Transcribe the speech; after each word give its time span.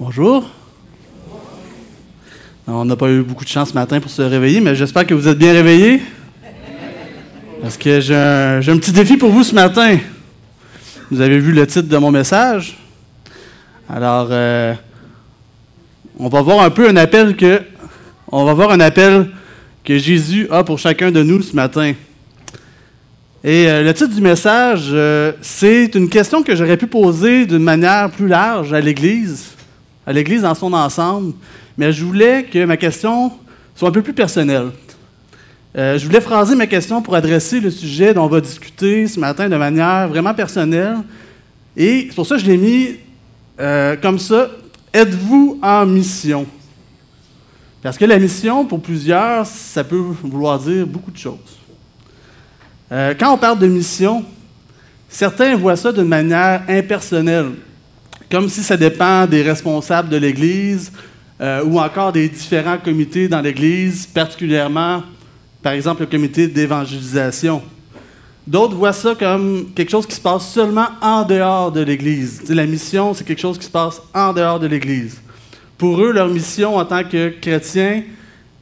Bonjour. 0.00 0.48
On 2.66 2.86
n'a 2.86 2.96
pas 2.96 3.10
eu 3.10 3.20
beaucoup 3.20 3.44
de 3.44 3.50
chance 3.50 3.68
ce 3.68 3.74
matin 3.74 4.00
pour 4.00 4.10
se 4.10 4.22
réveiller, 4.22 4.62
mais 4.62 4.74
j'espère 4.74 5.06
que 5.06 5.12
vous 5.12 5.28
êtes 5.28 5.36
bien 5.36 5.52
réveillés. 5.52 6.00
Parce 7.60 7.76
que 7.76 8.00
j'ai 8.00 8.14
un, 8.14 8.78
petit 8.78 8.92
défi 8.92 9.18
pour 9.18 9.28
vous 9.28 9.44
ce 9.44 9.54
matin. 9.54 9.98
Vous 11.10 11.20
avez 11.20 11.38
vu 11.38 11.52
le 11.52 11.66
titre 11.66 11.86
de 11.86 11.96
mon 11.98 12.10
message? 12.10 12.78
Alors, 13.90 14.28
euh, 14.30 14.72
on 16.18 16.30
va 16.30 16.40
voir 16.40 16.62
un 16.62 16.70
peu 16.70 16.88
un 16.88 16.96
appel 16.96 17.36
que, 17.36 17.60
on 18.32 18.46
va 18.46 18.54
voir 18.54 18.70
un 18.70 18.80
appel 18.80 19.28
que 19.84 19.98
Jésus 19.98 20.48
a 20.50 20.64
pour 20.64 20.78
chacun 20.78 21.10
de 21.10 21.22
nous 21.22 21.42
ce 21.42 21.54
matin. 21.54 21.92
Et 23.44 23.68
euh, 23.68 23.82
le 23.82 23.92
titre 23.92 24.14
du 24.14 24.22
message, 24.22 24.88
euh, 24.92 25.32
c'est 25.42 25.94
une 25.94 26.08
question 26.08 26.42
que 26.42 26.56
j'aurais 26.56 26.78
pu 26.78 26.86
poser 26.86 27.44
d'une 27.44 27.62
manière 27.62 28.10
plus 28.10 28.28
large 28.28 28.72
à 28.72 28.80
l'Église, 28.80 29.56
à 30.10 30.12
l'Église 30.12 30.42
dans 30.42 30.56
son 30.56 30.72
ensemble, 30.72 31.34
mais 31.78 31.92
je 31.92 32.04
voulais 32.04 32.42
que 32.42 32.64
ma 32.64 32.76
question 32.76 33.30
soit 33.76 33.90
un 33.90 33.92
peu 33.92 34.02
plus 34.02 34.12
personnelle. 34.12 34.70
Euh, 35.78 35.96
je 35.98 36.04
voulais 36.04 36.20
phraser 36.20 36.56
ma 36.56 36.66
question 36.66 37.00
pour 37.00 37.14
adresser 37.14 37.60
le 37.60 37.70
sujet 37.70 38.12
dont 38.12 38.24
on 38.24 38.26
va 38.26 38.40
discuter 38.40 39.06
ce 39.06 39.20
matin 39.20 39.48
de 39.48 39.54
manière 39.54 40.08
vraiment 40.08 40.34
personnelle. 40.34 40.96
Et 41.76 42.06
c'est 42.08 42.16
pour 42.16 42.26
ça 42.26 42.34
que 42.34 42.40
je 42.40 42.46
l'ai 42.46 42.56
mis 42.56 42.96
euh, 43.60 43.94
comme 44.02 44.18
ça. 44.18 44.50
Êtes-vous 44.92 45.60
en 45.62 45.86
mission? 45.86 46.44
Parce 47.80 47.96
que 47.96 48.04
la 48.04 48.18
mission, 48.18 48.64
pour 48.64 48.82
plusieurs, 48.82 49.46
ça 49.46 49.84
peut 49.84 49.94
vouloir 50.24 50.58
dire 50.58 50.88
beaucoup 50.88 51.12
de 51.12 51.18
choses. 51.18 51.38
Euh, 52.90 53.14
quand 53.16 53.32
on 53.32 53.38
parle 53.38 53.60
de 53.60 53.68
mission, 53.68 54.24
certains 55.08 55.54
voient 55.54 55.76
ça 55.76 55.92
d'une 55.92 56.02
manière 56.02 56.64
impersonnelle, 56.68 57.52
comme 58.30 58.48
si 58.48 58.62
ça 58.62 58.76
dépend 58.76 59.26
des 59.26 59.42
responsables 59.42 60.08
de 60.08 60.16
l'Église 60.16 60.92
euh, 61.40 61.64
ou 61.64 61.80
encore 61.80 62.12
des 62.12 62.28
différents 62.28 62.78
comités 62.78 63.28
dans 63.28 63.40
l'Église, 63.40 64.06
particulièrement, 64.06 65.02
par 65.62 65.72
exemple, 65.72 66.02
le 66.02 66.06
comité 66.06 66.46
d'évangélisation. 66.46 67.60
D'autres 68.46 68.76
voient 68.76 68.92
ça 68.92 69.14
comme 69.14 69.66
quelque 69.74 69.90
chose 69.90 70.06
qui 70.06 70.14
se 70.14 70.20
passe 70.20 70.48
seulement 70.48 70.88
en 71.02 71.24
dehors 71.24 71.72
de 71.72 71.80
l'Église. 71.80 72.42
La 72.48 72.66
mission, 72.66 73.14
c'est 73.14 73.24
quelque 73.24 73.40
chose 73.40 73.58
qui 73.58 73.66
se 73.66 73.70
passe 73.70 74.00
en 74.14 74.32
dehors 74.32 74.60
de 74.60 74.66
l'Église. 74.66 75.20
Pour 75.76 76.00
eux, 76.00 76.12
leur 76.12 76.28
mission 76.28 76.76
en 76.76 76.84
tant 76.84 77.04
que 77.04 77.30
chrétiens 77.40 78.02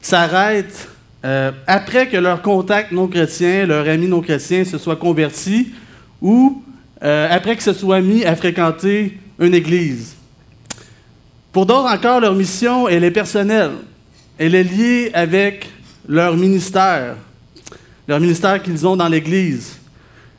s'arrête 0.01 0.89
euh, 1.25 1.51
après 1.67 2.07
que 2.07 2.17
leur 2.17 2.41
contact 2.41 2.91
non 2.91 3.07
chrétien, 3.07 3.65
leur 3.65 3.87
ami 3.87 4.07
non 4.07 4.21
chrétien 4.21 4.63
se 4.63 4.77
soit 4.77 4.95
converti 4.95 5.69
ou 6.21 6.63
euh, 7.03 7.27
après 7.29 7.55
qu'ils 7.55 7.63
se 7.63 7.73
soient 7.73 7.99
mis 7.99 8.23
à 8.23 8.35
fréquenter 8.35 9.17
une 9.39 9.53
église. 9.53 10.15
Pour 11.51 11.65
d'autres 11.65 11.91
encore, 11.91 12.19
leur 12.19 12.35
mission, 12.35 12.87
elle 12.87 13.03
est 13.03 13.11
personnelle. 13.11 13.71
Elle 14.37 14.55
est 14.55 14.63
liée 14.63 15.11
avec 15.13 15.69
leur 16.07 16.37
ministère, 16.37 17.15
leur 18.07 18.19
ministère 18.19 18.61
qu'ils 18.61 18.85
ont 18.87 18.95
dans 18.95 19.07
l'Église. 19.07 19.77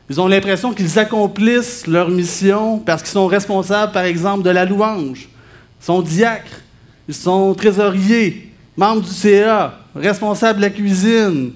Ils 0.09 0.19
ont 0.19 0.27
l'impression 0.27 0.73
qu'ils 0.73 0.99
accomplissent 0.99 1.87
leur 1.87 2.09
mission 2.09 2.79
parce 2.79 3.01
qu'ils 3.01 3.11
sont 3.11 3.27
responsables, 3.27 3.91
par 3.91 4.03
exemple, 4.03 4.43
de 4.43 4.49
la 4.49 4.65
louange. 4.65 5.29
Ils 5.81 5.85
sont 5.85 6.01
diacres, 6.01 6.61
ils 7.07 7.13
sont 7.13 7.53
trésoriers, 7.53 8.51
membres 8.75 9.01
du 9.01 9.09
CA, 9.09 9.79
responsables 9.95 10.59
de 10.59 10.65
la 10.65 10.69
cuisine. 10.69 11.53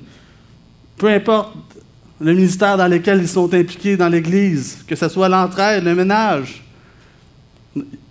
Peu 0.97 1.07
importe 1.07 1.53
le 2.19 2.33
ministère 2.33 2.77
dans 2.77 2.87
lequel 2.87 3.19
ils 3.21 3.27
sont 3.27 3.53
impliqués 3.53 3.97
dans 3.97 4.07
l'Église, 4.07 4.83
que 4.87 4.95
ce 4.95 5.09
soit 5.09 5.27
l'entraide, 5.27 5.83
le 5.83 5.95
ménage. 5.95 6.64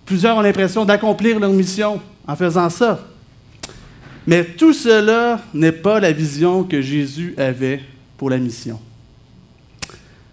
Plusieurs 0.04 0.36
ont 0.36 0.42
l'impression 0.42 0.84
d'accomplir 0.84 1.38
leur 1.38 1.52
mission 1.52 2.00
en 2.26 2.36
faisant 2.36 2.68
ça. 2.70 3.00
Mais 4.26 4.44
tout 4.44 4.72
cela 4.72 5.40
n'est 5.52 5.72
pas 5.72 6.00
la 6.00 6.12
vision 6.12 6.64
que 6.64 6.80
Jésus 6.80 7.34
avait 7.36 7.80
pour 8.16 8.30
la 8.30 8.38
mission. 8.38 8.78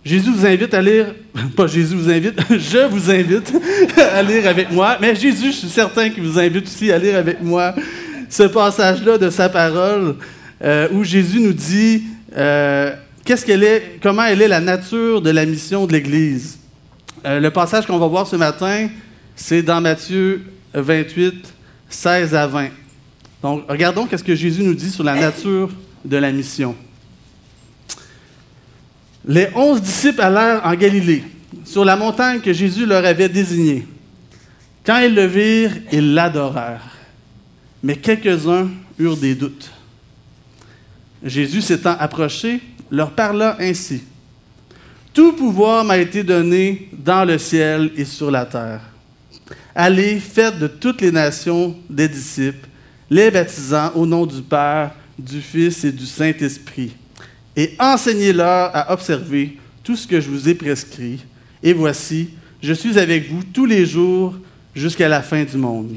Jésus 0.04 0.32
vous 0.32 0.46
invite 0.46 0.74
à 0.74 0.82
lire, 0.82 1.14
pas 1.56 1.68
Jésus 1.68 1.96
vous 1.96 2.10
invite, 2.10 2.40
je 2.50 2.88
vous 2.88 3.12
invite 3.12 3.54
à 3.98 4.24
lire 4.24 4.48
avec 4.48 4.72
moi, 4.72 4.98
mais 5.00 5.16
Jésus, 5.16 5.52
je 5.52 5.58
suis 5.58 5.70
certain 5.70 6.10
qu'il 6.10 6.24
vous 6.24 6.40
invite 6.40 6.66
aussi 6.66 6.92
à 6.92 6.98
lire 6.98 7.18
avec 7.18 7.42
moi 7.42 7.76
ce 8.30 8.44
passage-là 8.44 9.18
de 9.18 9.30
sa 9.30 9.50
parole 9.50 10.16
euh, 10.64 10.88
où 10.92 11.04
Jésus 11.04 11.40
nous 11.40 11.54
dit 11.54 12.04
euh, 12.36 12.96
qu'est-ce 13.26 13.46
qu'elle 13.46 13.64
est, 13.64 14.00
comment 14.02 14.24
elle 14.24 14.42
est 14.42 14.48
la 14.48 14.62
nature 14.62 15.22
de 15.22 15.30
la 15.30 15.46
mission 15.46 15.86
de 15.86 15.92
l'Église. 15.92 16.58
Euh, 17.26 17.40
le 17.40 17.52
passage 17.52 17.86
qu'on 17.86 18.00
va 18.00 18.08
voir 18.08 18.26
ce 18.26 18.36
matin, 18.36 18.88
c'est 19.42 19.64
dans 19.64 19.82
Matthieu 19.82 20.44
28, 20.72 21.54
16 21.90 22.36
à 22.36 22.46
20. 22.46 22.70
Donc, 23.42 23.64
regardons 23.68 24.06
qu'est-ce 24.06 24.24
que 24.24 24.36
Jésus 24.36 24.62
nous 24.62 24.76
dit 24.76 24.92
sur 24.92 25.04
la 25.04 25.16
nature 25.16 25.72
de 26.06 26.16
la 26.18 26.32
mission. 26.32 26.76
Les 29.26 29.48
onze 29.56 29.82
disciples 29.82 30.22
allèrent 30.22 30.62
en 30.64 30.76
Galilée, 30.76 31.24
sur 31.66 31.84
la 31.84 31.96
montagne 31.96 32.40
que 32.40 32.54
Jésus 32.54 32.86
leur 32.86 33.04
avait 33.04 33.30
désignée. 33.30 33.88
Quand 34.86 35.00
ils 35.00 35.14
le 35.14 35.26
virent, 35.26 35.76
ils 35.92 36.14
l'adorèrent. 36.14 36.96
Mais 37.82 37.96
quelques-uns 37.96 38.70
eurent 39.00 39.18
des 39.18 39.34
doutes. 39.34 39.72
Jésus 41.24 41.62
s'étant 41.62 41.96
approché, 42.00 42.62
leur 42.92 43.10
parla 43.12 43.58
ainsi. 43.60 44.04
Tout 45.16 45.34
pouvoir 45.34 45.84
m'a 45.84 45.98
été 45.98 46.24
donné 46.24 46.90
dans 46.94 47.26
le 47.26 47.40
ciel 47.40 47.92
et 47.96 48.06
sur 48.06 48.30
la 48.30 48.46
terre. 48.46 48.91
Allez, 49.74 50.20
faites 50.20 50.60
de 50.60 50.68
toutes 50.68 51.02
les 51.02 51.12
nations 51.12 51.78
des 51.90 52.10
disciples, 52.10 52.68
les 53.10 53.32
baptisant 53.32 53.92
au 53.96 54.06
nom 54.06 54.26
du 54.26 54.42
Père, 54.42 54.92
du 55.18 55.42
Fils 55.42 55.84
et 55.84 55.92
du 55.92 56.06
Saint-Esprit, 56.06 56.96
et 57.56 57.76
enseignez-leur 57.80 58.76
à 58.76 58.92
observer 58.94 59.58
tout 59.84 59.96
ce 59.96 60.08
que 60.08 60.20
je 60.20 60.30
vous 60.30 60.50
ai 60.50 60.56
prescrit. 60.56 61.24
Et 61.62 61.74
voici, 61.74 62.30
je 62.62 62.74
suis 62.74 62.98
avec 62.98 63.30
vous 63.30 63.44
tous 63.44 63.66
les 63.66 63.86
jours 63.86 64.36
jusqu'à 64.74 65.10
la 65.10 65.22
fin 65.22 65.44
du 65.44 65.58
monde. 65.58 65.96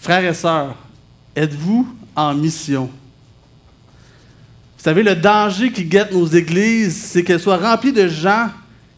Frères 0.00 0.24
et 0.24 0.34
sœurs, 0.34 0.76
êtes-vous 1.34 1.88
en 2.14 2.34
mission? 2.34 2.90
Vous 4.76 4.84
savez, 4.84 5.02
le 5.02 5.16
danger 5.16 5.72
qui 5.72 5.84
guette 5.84 6.12
nos 6.12 6.26
églises, 6.26 6.96
c'est 6.96 7.24
qu'elles 7.24 7.40
soient 7.40 7.56
remplies 7.56 7.92
de 7.92 8.08
gens 8.08 8.48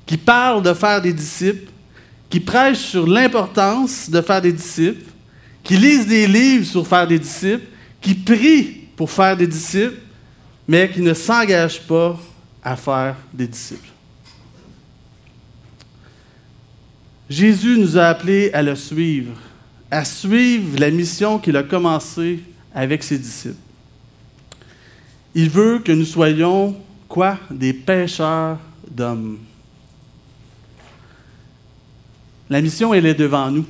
qui 0.05 0.17
parlent 0.17 0.63
de 0.63 0.75
faire 0.75 1.01
des 1.01 1.13
disciples, 1.13 1.70
qui 2.31 2.39
prêchent 2.39 2.79
sur 2.79 3.07
l'importance 3.07 4.09
de 4.09 4.21
faire 4.21 4.41
des 4.41 4.53
disciples, 4.53 5.11
qui 5.65 5.77
lisent 5.77 6.07
des 6.07 6.27
livres 6.29 6.65
sur 6.65 6.87
faire 6.87 7.07
des 7.07 7.19
disciples, 7.19 7.67
qui 8.01 8.15
prient 8.15 8.87
pour 8.97 9.11
faire 9.11 9.37
des 9.37 9.49
disciples, 9.49 9.99
mais 10.67 10.89
qui 10.89 11.03
ne 11.03 11.13
s'engagent 11.13 11.83
pas 11.83 12.19
à 12.63 12.77
faire 12.77 13.17
des 13.33 13.49
disciples. 13.49 13.89
Jésus 17.29 17.79
nous 17.79 17.99
a 17.99 18.07
appelés 18.07 18.51
à 18.53 18.63
le 18.63 18.77
suivre, 18.77 19.33
à 19.91 20.05
suivre 20.05 20.79
la 20.79 20.91
mission 20.91 21.39
qu'il 21.39 21.57
a 21.57 21.63
commencée 21.63 22.41
avec 22.73 23.03
ses 23.03 23.19
disciples. 23.19 23.55
Il 25.35 25.51
veut 25.51 25.81
que 25.81 25.93
nous 25.93 26.05
soyons 26.05 26.77
quoi? 27.09 27.39
Des 27.51 27.73
pêcheurs 27.73 28.59
d'hommes. 28.89 29.39
La 32.51 32.61
mission, 32.61 32.93
elle 32.93 33.07
est 33.07 33.15
devant 33.15 33.49
nous. 33.49 33.65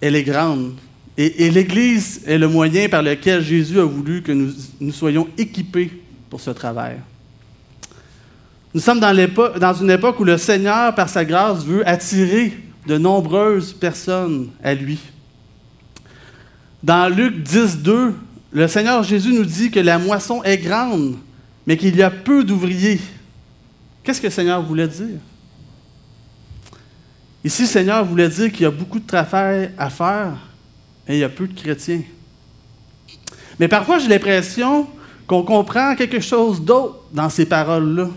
Elle 0.00 0.16
est 0.16 0.22
grande. 0.22 0.72
Et, 1.18 1.50
l'Église 1.50 2.22
est 2.26 2.38
le 2.38 2.48
moyen 2.48 2.88
par 2.88 3.02
lequel 3.02 3.42
Jésus 3.42 3.78
a 3.78 3.84
voulu 3.84 4.22
que 4.22 4.32
nous, 4.32 4.90
soyons 4.90 5.28
équipés 5.36 5.90
pour 6.30 6.40
ce 6.40 6.48
travail. 6.50 6.96
Nous 8.72 8.80
sommes 8.80 8.98
dans, 8.98 9.14
dans, 9.58 9.74
une 9.74 9.90
époque 9.90 10.18
où 10.20 10.24
le 10.24 10.38
Seigneur, 10.38 10.94
par 10.94 11.10
sa 11.10 11.22
grâce, 11.26 11.62
veut 11.66 11.86
attirer 11.86 12.56
de 12.86 12.96
nombreuses 12.96 13.74
personnes 13.74 14.48
à 14.64 14.72
lui. 14.72 14.98
Dans 16.82 17.14
Luc 17.14 17.42
10, 17.42 17.80
2, 17.80 18.14
le 18.52 18.68
Seigneur 18.68 19.02
Jésus 19.02 19.34
nous 19.34 19.44
dit 19.44 19.70
que 19.70 19.80
la 19.80 19.98
moisson 19.98 20.42
est 20.44 20.56
grande, 20.56 21.16
mais 21.66 21.76
qu'il 21.76 21.94
y 21.94 22.02
a 22.02 22.10
peu 22.10 22.42
d'ouvriers. 22.42 23.00
Qu'est-ce 24.02 24.22
que 24.22 24.28
le 24.28 24.32
Seigneur 24.32 24.62
voulait 24.62 24.88
dire? 24.88 25.18
Ici, 27.42 27.66
Seigneur 27.66 28.04
voulait 28.04 28.28
dire 28.28 28.52
qu'il 28.52 28.62
y 28.62 28.66
a 28.66 28.70
beaucoup 28.70 28.98
de 28.98 29.06
travail 29.06 29.70
à 29.78 29.88
faire 29.88 30.32
et 31.08 31.14
il 31.14 31.18
y 31.20 31.24
a 31.24 31.28
peu 31.28 31.46
de 31.46 31.58
chrétiens. 31.58 32.02
Mais 33.58 33.68
parfois, 33.68 33.98
j'ai 33.98 34.08
l'impression 34.08 34.86
qu'on 35.26 35.42
comprend 35.42 35.94
quelque 35.94 36.20
chose 36.20 36.62
d'autre 36.62 37.04
dans 37.12 37.30
ces 37.30 37.46
paroles-là. 37.46 38.08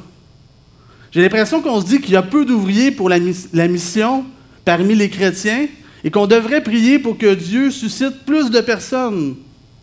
J'ai 1.12 1.22
l'impression 1.22 1.62
qu'on 1.62 1.80
se 1.80 1.86
dit 1.86 2.02
qu'il 2.02 2.14
y 2.14 2.18
a 2.18 2.24
peu 2.24 2.44
d'ouvriers 2.44 2.92
pour 2.92 3.08
la, 3.08 3.18
la 3.54 3.68
mission 3.68 4.26
parmi 4.66 4.96
les 4.96 5.10
chrétiens 5.10 5.68
et 6.04 6.12
qu'on 6.12 6.28
devrait 6.28 6.64
prier 6.64 7.00
pour 7.00 7.18
que 7.18 7.34
Dieu 7.34 7.72
suscite 7.72 8.26
plus 8.26 8.50
de 8.50 8.60
personnes 8.62 9.36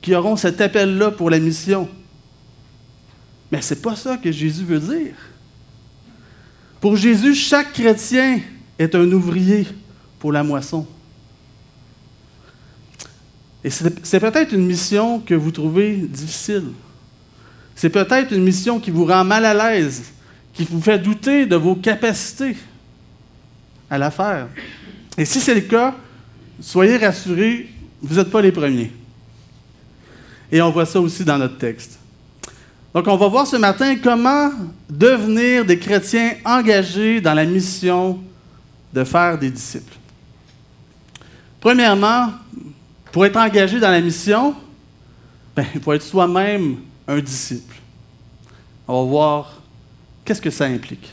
qui 0.02 0.14
auront 0.14 0.36
cet 0.36 0.60
appel-là 0.60 1.12
pour 1.12 1.30
la 1.30 1.38
mission. 1.38 1.88
Mais 3.50 3.62
ce 3.62 3.74
n'est 3.74 3.80
pas 3.80 3.96
ça 3.96 4.16
que 4.16 4.30
Jésus 4.30 4.64
veut 4.64 4.80
dire. 4.80 5.14
Pour 6.80 6.96
Jésus, 6.96 7.34
chaque 7.34 7.72
chrétien 7.72 8.40
est 8.80 8.94
un 8.94 9.12
ouvrier 9.12 9.66
pour 10.18 10.32
la 10.32 10.42
moisson. 10.42 10.86
Et 13.62 13.68
c'est 13.68 14.20
peut-être 14.20 14.54
une 14.54 14.64
mission 14.64 15.20
que 15.20 15.34
vous 15.34 15.50
trouvez 15.50 15.96
difficile. 15.96 16.68
C'est 17.76 17.90
peut-être 17.90 18.32
une 18.32 18.42
mission 18.42 18.80
qui 18.80 18.90
vous 18.90 19.04
rend 19.04 19.22
mal 19.22 19.44
à 19.44 19.52
l'aise, 19.52 20.04
qui 20.54 20.64
vous 20.64 20.80
fait 20.80 20.98
douter 20.98 21.44
de 21.44 21.56
vos 21.56 21.74
capacités 21.74 22.56
à 23.90 23.98
la 23.98 24.10
faire. 24.10 24.48
Et 25.18 25.26
si 25.26 25.40
c'est 25.40 25.54
le 25.54 25.60
cas, 25.60 25.94
soyez 26.58 26.96
rassurés, 26.96 27.68
vous 28.00 28.16
n'êtes 28.16 28.30
pas 28.30 28.40
les 28.40 28.52
premiers. 28.52 28.92
Et 30.50 30.62
on 30.62 30.70
voit 30.70 30.86
ça 30.86 31.00
aussi 31.00 31.22
dans 31.22 31.36
notre 31.36 31.58
texte. 31.58 31.98
Donc, 32.94 33.06
on 33.06 33.16
va 33.16 33.28
voir 33.28 33.46
ce 33.46 33.56
matin 33.56 33.94
comment 34.02 34.50
devenir 34.88 35.66
des 35.66 35.78
chrétiens 35.78 36.32
engagés 36.46 37.20
dans 37.20 37.34
la 37.34 37.44
mission 37.44 38.20
de 38.92 39.04
faire 39.04 39.38
des 39.38 39.50
disciples. 39.50 39.96
Premièrement, 41.60 42.32
pour 43.12 43.26
être 43.26 43.36
engagé 43.36 43.78
dans 43.78 43.90
la 43.90 44.00
mission, 44.00 44.54
ben, 45.54 45.66
il 45.74 45.80
faut 45.80 45.92
être 45.92 46.02
soi-même 46.02 46.76
un 47.06 47.18
disciple. 47.18 47.76
On 48.86 49.04
va 49.04 49.10
voir 49.10 49.62
qu'est-ce 50.24 50.40
que 50.40 50.50
ça 50.50 50.64
implique. 50.66 51.08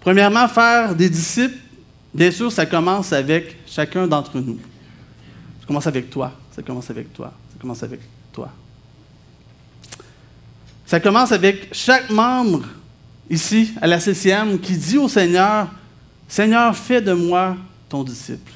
Premièrement, 0.00 0.48
faire 0.48 0.94
des 0.94 1.10
disciples, 1.10 1.58
bien 2.14 2.30
sûr, 2.30 2.50
ça 2.50 2.66
commence 2.66 3.12
avec 3.12 3.58
chacun 3.66 4.06
d'entre 4.06 4.40
nous. 4.40 4.58
Ça 5.60 5.66
commence 5.66 5.86
avec 5.86 6.10
toi, 6.10 6.32
ça 6.50 6.62
commence 6.62 6.90
avec 6.90 7.12
toi, 7.12 7.32
ça 7.52 7.60
commence 7.60 7.82
avec 7.82 8.00
toi. 8.32 8.50
Ça 10.86 10.98
commence 10.98 11.30
avec 11.30 11.68
chaque 11.72 12.10
membre 12.10 12.64
ici 13.28 13.72
à 13.80 13.86
la 13.86 14.00
CCM 14.00 14.58
qui 14.58 14.76
dit 14.76 14.98
au 14.98 15.08
Seigneur, 15.08 15.68
Seigneur, 16.30 16.76
fais 16.76 17.02
de 17.02 17.12
moi 17.12 17.56
ton 17.88 18.04
disciple. 18.04 18.52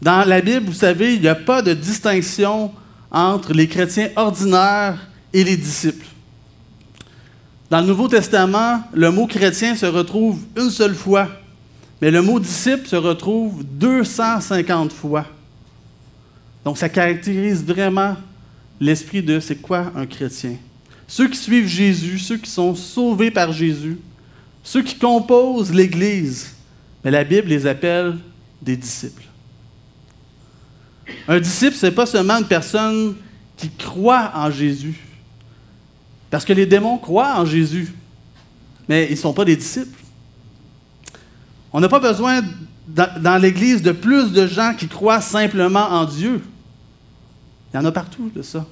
Dans 0.00 0.24
la 0.24 0.40
Bible, 0.40 0.66
vous 0.66 0.72
savez, 0.72 1.16
il 1.16 1.20
n'y 1.20 1.26
a 1.26 1.34
pas 1.34 1.62
de 1.62 1.74
distinction 1.74 2.72
entre 3.10 3.52
les 3.52 3.66
chrétiens 3.66 4.08
ordinaires 4.14 5.04
et 5.32 5.42
les 5.42 5.56
disciples. 5.56 6.06
Dans 7.68 7.80
le 7.80 7.88
Nouveau 7.88 8.06
Testament, 8.06 8.84
le 8.94 9.10
mot 9.10 9.26
chrétien 9.26 9.74
se 9.74 9.86
retrouve 9.86 10.38
une 10.56 10.70
seule 10.70 10.94
fois, 10.94 11.28
mais 12.00 12.12
le 12.12 12.22
mot 12.22 12.38
disciple 12.38 12.86
se 12.86 12.96
retrouve 12.96 13.64
250 13.64 14.92
fois. 14.92 15.26
Donc 16.64 16.78
ça 16.78 16.88
caractérise 16.88 17.64
vraiment 17.64 18.16
l'esprit 18.80 19.24
de 19.24 19.40
c'est 19.40 19.56
quoi 19.56 19.90
un 19.96 20.06
chrétien. 20.06 20.54
Ceux 21.08 21.28
qui 21.28 21.38
suivent 21.38 21.66
Jésus, 21.66 22.20
ceux 22.20 22.36
qui 22.36 22.50
sont 22.50 22.76
sauvés 22.76 23.32
par 23.32 23.52
Jésus, 23.52 23.98
ceux 24.62 24.82
qui 24.82 24.98
composent 24.98 25.72
l'Église, 25.72 26.54
mais 27.04 27.10
la 27.10 27.24
Bible 27.24 27.48
les 27.48 27.66
appelle 27.66 28.18
des 28.60 28.76
disciples. 28.76 29.24
Un 31.26 31.40
disciple, 31.40 31.76
ce 31.76 31.86
n'est 31.86 31.92
pas 31.92 32.06
seulement 32.06 32.38
une 32.38 32.46
personne 32.46 33.16
qui 33.56 33.70
croit 33.70 34.32
en 34.34 34.50
Jésus. 34.50 35.00
Parce 36.30 36.44
que 36.44 36.52
les 36.52 36.66
démons 36.66 36.98
croient 36.98 37.38
en 37.38 37.44
Jésus, 37.44 37.92
mais 38.88 39.06
ils 39.06 39.12
ne 39.12 39.16
sont 39.16 39.32
pas 39.32 39.44
des 39.44 39.56
disciples. 39.56 39.98
On 41.72 41.80
n'a 41.80 41.88
pas 41.88 42.00
besoin 42.00 42.42
dans, 42.86 43.40
l'Église 43.40 43.82
de 43.82 43.92
plus 43.92 44.32
de 44.32 44.46
gens 44.46 44.74
qui 44.74 44.88
croient 44.88 45.20
simplement 45.20 45.88
en 45.90 46.04
Dieu. 46.04 46.42
Il 47.72 47.76
y 47.76 47.80
en 47.80 47.84
a 47.84 47.92
partout 47.92 48.30
de 48.34 48.42
ça. 48.42 48.66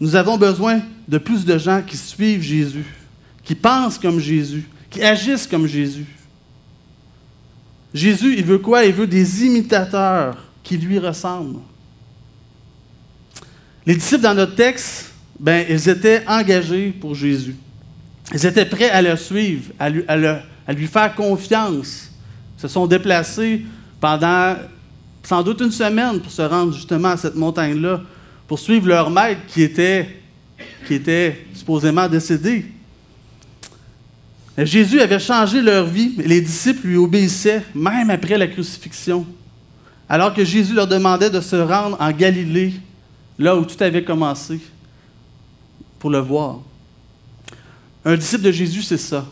Nous 0.00 0.16
avons 0.16 0.38
besoin 0.38 0.80
de 1.08 1.18
plus 1.18 1.44
de 1.44 1.58
gens 1.58 1.82
qui 1.86 1.96
suivent 1.96 2.42
Jésus, 2.42 2.86
qui 3.44 3.54
pensent 3.54 3.98
comme 3.98 4.20
Jésus, 4.20 4.68
qui 4.88 5.02
agissent 5.02 5.46
comme 5.46 5.66
Jésus. 5.66 6.06
Jésus, 7.92 8.34
il 8.38 8.44
veut 8.44 8.58
quoi? 8.58 8.84
Il 8.84 8.92
veut 8.92 9.06
des 9.06 9.44
imitateurs 9.44 10.36
qui 10.62 10.76
lui 10.76 10.98
ressemblent. 10.98 11.60
Les 13.86 13.94
disciples 13.94 14.22
dans 14.22 14.34
notre 14.34 14.54
texte, 14.54 15.10
ben, 15.38 15.66
ils 15.68 15.88
étaient 15.88 16.22
engagés 16.26 16.90
pour 16.90 17.14
Jésus. 17.14 17.56
Ils 18.32 18.46
étaient 18.46 18.66
prêts 18.66 18.90
à 18.90 19.02
le 19.02 19.16
suivre, 19.16 19.72
à 19.78 19.88
lui, 19.90 20.86
faire 20.86 21.14
confiance. 21.14 22.10
Ils 22.58 22.62
se 22.62 22.68
sont 22.68 22.86
déplacés 22.86 23.62
pendant 24.00 24.56
sans 25.22 25.42
doute 25.42 25.60
une 25.60 25.72
semaine 25.72 26.20
pour 26.20 26.30
se 26.30 26.42
rendre 26.42 26.72
justement 26.72 27.08
à 27.08 27.16
cette 27.16 27.34
montagne-là, 27.34 28.02
pour 28.46 28.58
suivre 28.58 28.86
leur 28.86 29.10
maître 29.10 29.40
qui 29.48 29.62
était, 29.62 30.20
qui 30.86 30.94
était 30.94 31.46
supposément 31.54 32.08
décédé. 32.08 32.66
Jésus 34.58 35.00
avait 35.00 35.18
changé 35.18 35.62
leur 35.62 35.86
vie, 35.86 36.14
les 36.18 36.40
disciples 36.40 36.86
lui 36.86 36.96
obéissaient, 36.96 37.62
même 37.74 38.10
après 38.10 38.36
la 38.36 38.46
crucifixion 38.46 39.26
alors 40.10 40.34
que 40.34 40.44
Jésus 40.44 40.74
leur 40.74 40.88
demandait 40.88 41.30
de 41.30 41.40
se 41.40 41.54
rendre 41.54 41.96
en 42.00 42.10
Galilée, 42.10 42.72
là 43.38 43.54
où 43.54 43.64
tout 43.64 43.80
avait 43.80 44.02
commencé, 44.02 44.60
pour 46.00 46.10
le 46.10 46.18
voir. 46.18 46.58
Un 48.04 48.16
disciple 48.16 48.42
de 48.42 48.50
Jésus, 48.50 48.82
c'est 48.82 48.98
ça. 48.98 49.24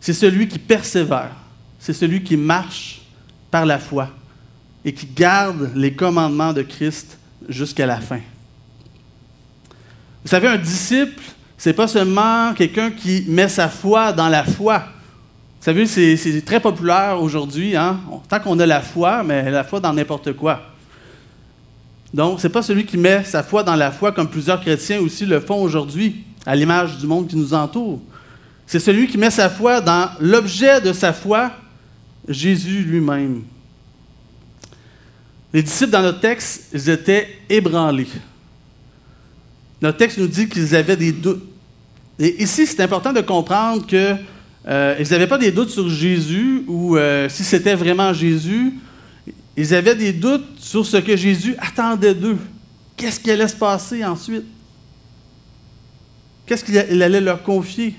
C'est 0.00 0.14
celui 0.14 0.48
qui 0.48 0.58
persévère. 0.58 1.32
C'est 1.78 1.92
celui 1.92 2.24
qui 2.24 2.38
marche 2.38 3.02
par 3.50 3.66
la 3.66 3.78
foi 3.78 4.08
et 4.82 4.94
qui 4.94 5.04
garde 5.04 5.72
les 5.74 5.92
commandements 5.92 6.54
de 6.54 6.62
Christ 6.62 7.18
jusqu'à 7.46 7.84
la 7.84 8.00
fin. 8.00 8.20
Vous 10.24 10.30
savez, 10.30 10.48
un 10.48 10.56
disciple, 10.56 11.22
c'est 11.58 11.72
pas 11.72 11.88
seulement 11.88 12.52
quelqu'un 12.54 12.90
qui 12.90 13.24
met 13.28 13.48
sa 13.48 13.68
foi 13.68 14.12
dans 14.12 14.28
la 14.28 14.44
foi, 14.44 14.84
vous 15.66 15.72
savez, 15.72 16.16
c'est 16.16 16.44
très 16.44 16.60
populaire 16.60 17.20
aujourd'hui. 17.20 17.74
Hein? 17.74 17.98
Tant 18.28 18.38
qu'on 18.38 18.56
a 18.60 18.66
la 18.66 18.80
foi, 18.80 19.24
mais 19.24 19.50
la 19.50 19.64
foi 19.64 19.80
dans 19.80 19.92
n'importe 19.92 20.32
quoi. 20.34 20.60
Donc, 22.14 22.40
ce 22.40 22.46
n'est 22.46 22.52
pas 22.52 22.62
celui 22.62 22.86
qui 22.86 22.96
met 22.96 23.24
sa 23.24 23.42
foi 23.42 23.64
dans 23.64 23.74
la 23.74 23.90
foi 23.90 24.12
comme 24.12 24.28
plusieurs 24.28 24.60
chrétiens 24.60 25.00
aussi 25.00 25.26
le 25.26 25.40
font 25.40 25.60
aujourd'hui, 25.60 26.24
à 26.46 26.54
l'image 26.54 26.98
du 26.98 27.06
monde 27.08 27.26
qui 27.26 27.36
nous 27.36 27.52
entoure. 27.52 28.00
C'est 28.64 28.78
celui 28.78 29.08
qui 29.08 29.18
met 29.18 29.30
sa 29.30 29.50
foi 29.50 29.80
dans 29.80 30.10
l'objet 30.20 30.80
de 30.80 30.92
sa 30.92 31.12
foi, 31.12 31.50
Jésus 32.28 32.82
lui-même. 32.82 33.42
Les 35.52 35.64
disciples 35.64 35.90
dans 35.90 36.02
notre 36.02 36.20
texte, 36.20 36.68
ils 36.72 36.90
étaient 36.90 37.38
ébranlés. 37.48 38.06
Notre 39.82 39.98
texte 39.98 40.18
nous 40.18 40.26
dit 40.26 40.48
qu'ils 40.48 40.74
avaient 40.74 40.96
des 40.96 41.12
doutes. 41.12 41.42
Et 42.18 42.42
ici, 42.42 42.66
c'est 42.66 42.80
important 42.80 43.12
de 43.12 43.20
comprendre 43.20 43.86
que 43.86 44.16
euh, 44.66 45.04
n'avaient 45.04 45.26
pas 45.26 45.38
des 45.38 45.52
doutes 45.52 45.70
sur 45.70 45.88
Jésus 45.88 46.64
ou 46.66 46.96
euh, 46.96 47.28
si 47.28 47.44
c'était 47.44 47.74
vraiment 47.74 48.12
Jésus. 48.12 48.72
Ils 49.56 49.74
avaient 49.74 49.94
des 49.94 50.12
doutes 50.12 50.58
sur 50.58 50.84
ce 50.84 50.96
que 50.96 51.16
Jésus 51.16 51.54
attendait 51.58 52.14
d'eux. 52.14 52.38
Qu'est-ce 52.96 53.20
qui 53.20 53.30
allait 53.30 53.48
se 53.48 53.56
passer 53.56 54.04
ensuite? 54.04 54.44
Qu'est-ce 56.46 56.64
qu'il 56.64 57.02
allait 57.02 57.20
leur 57.20 57.42
confier? 57.42 57.94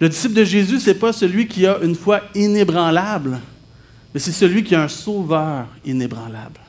Le 0.00 0.08
disciple 0.08 0.34
de 0.34 0.44
Jésus, 0.44 0.80
ce 0.80 0.90
n'est 0.90 0.96
pas 0.96 1.12
celui 1.12 1.46
qui 1.48 1.66
a 1.66 1.78
une 1.82 1.94
foi 1.94 2.22
inébranlable, 2.34 3.40
mais 4.12 4.20
c'est 4.20 4.32
celui 4.32 4.62
qui 4.62 4.74
a 4.74 4.82
un 4.82 4.88
sauveur 4.88 5.66
inébranlable. 5.84 6.60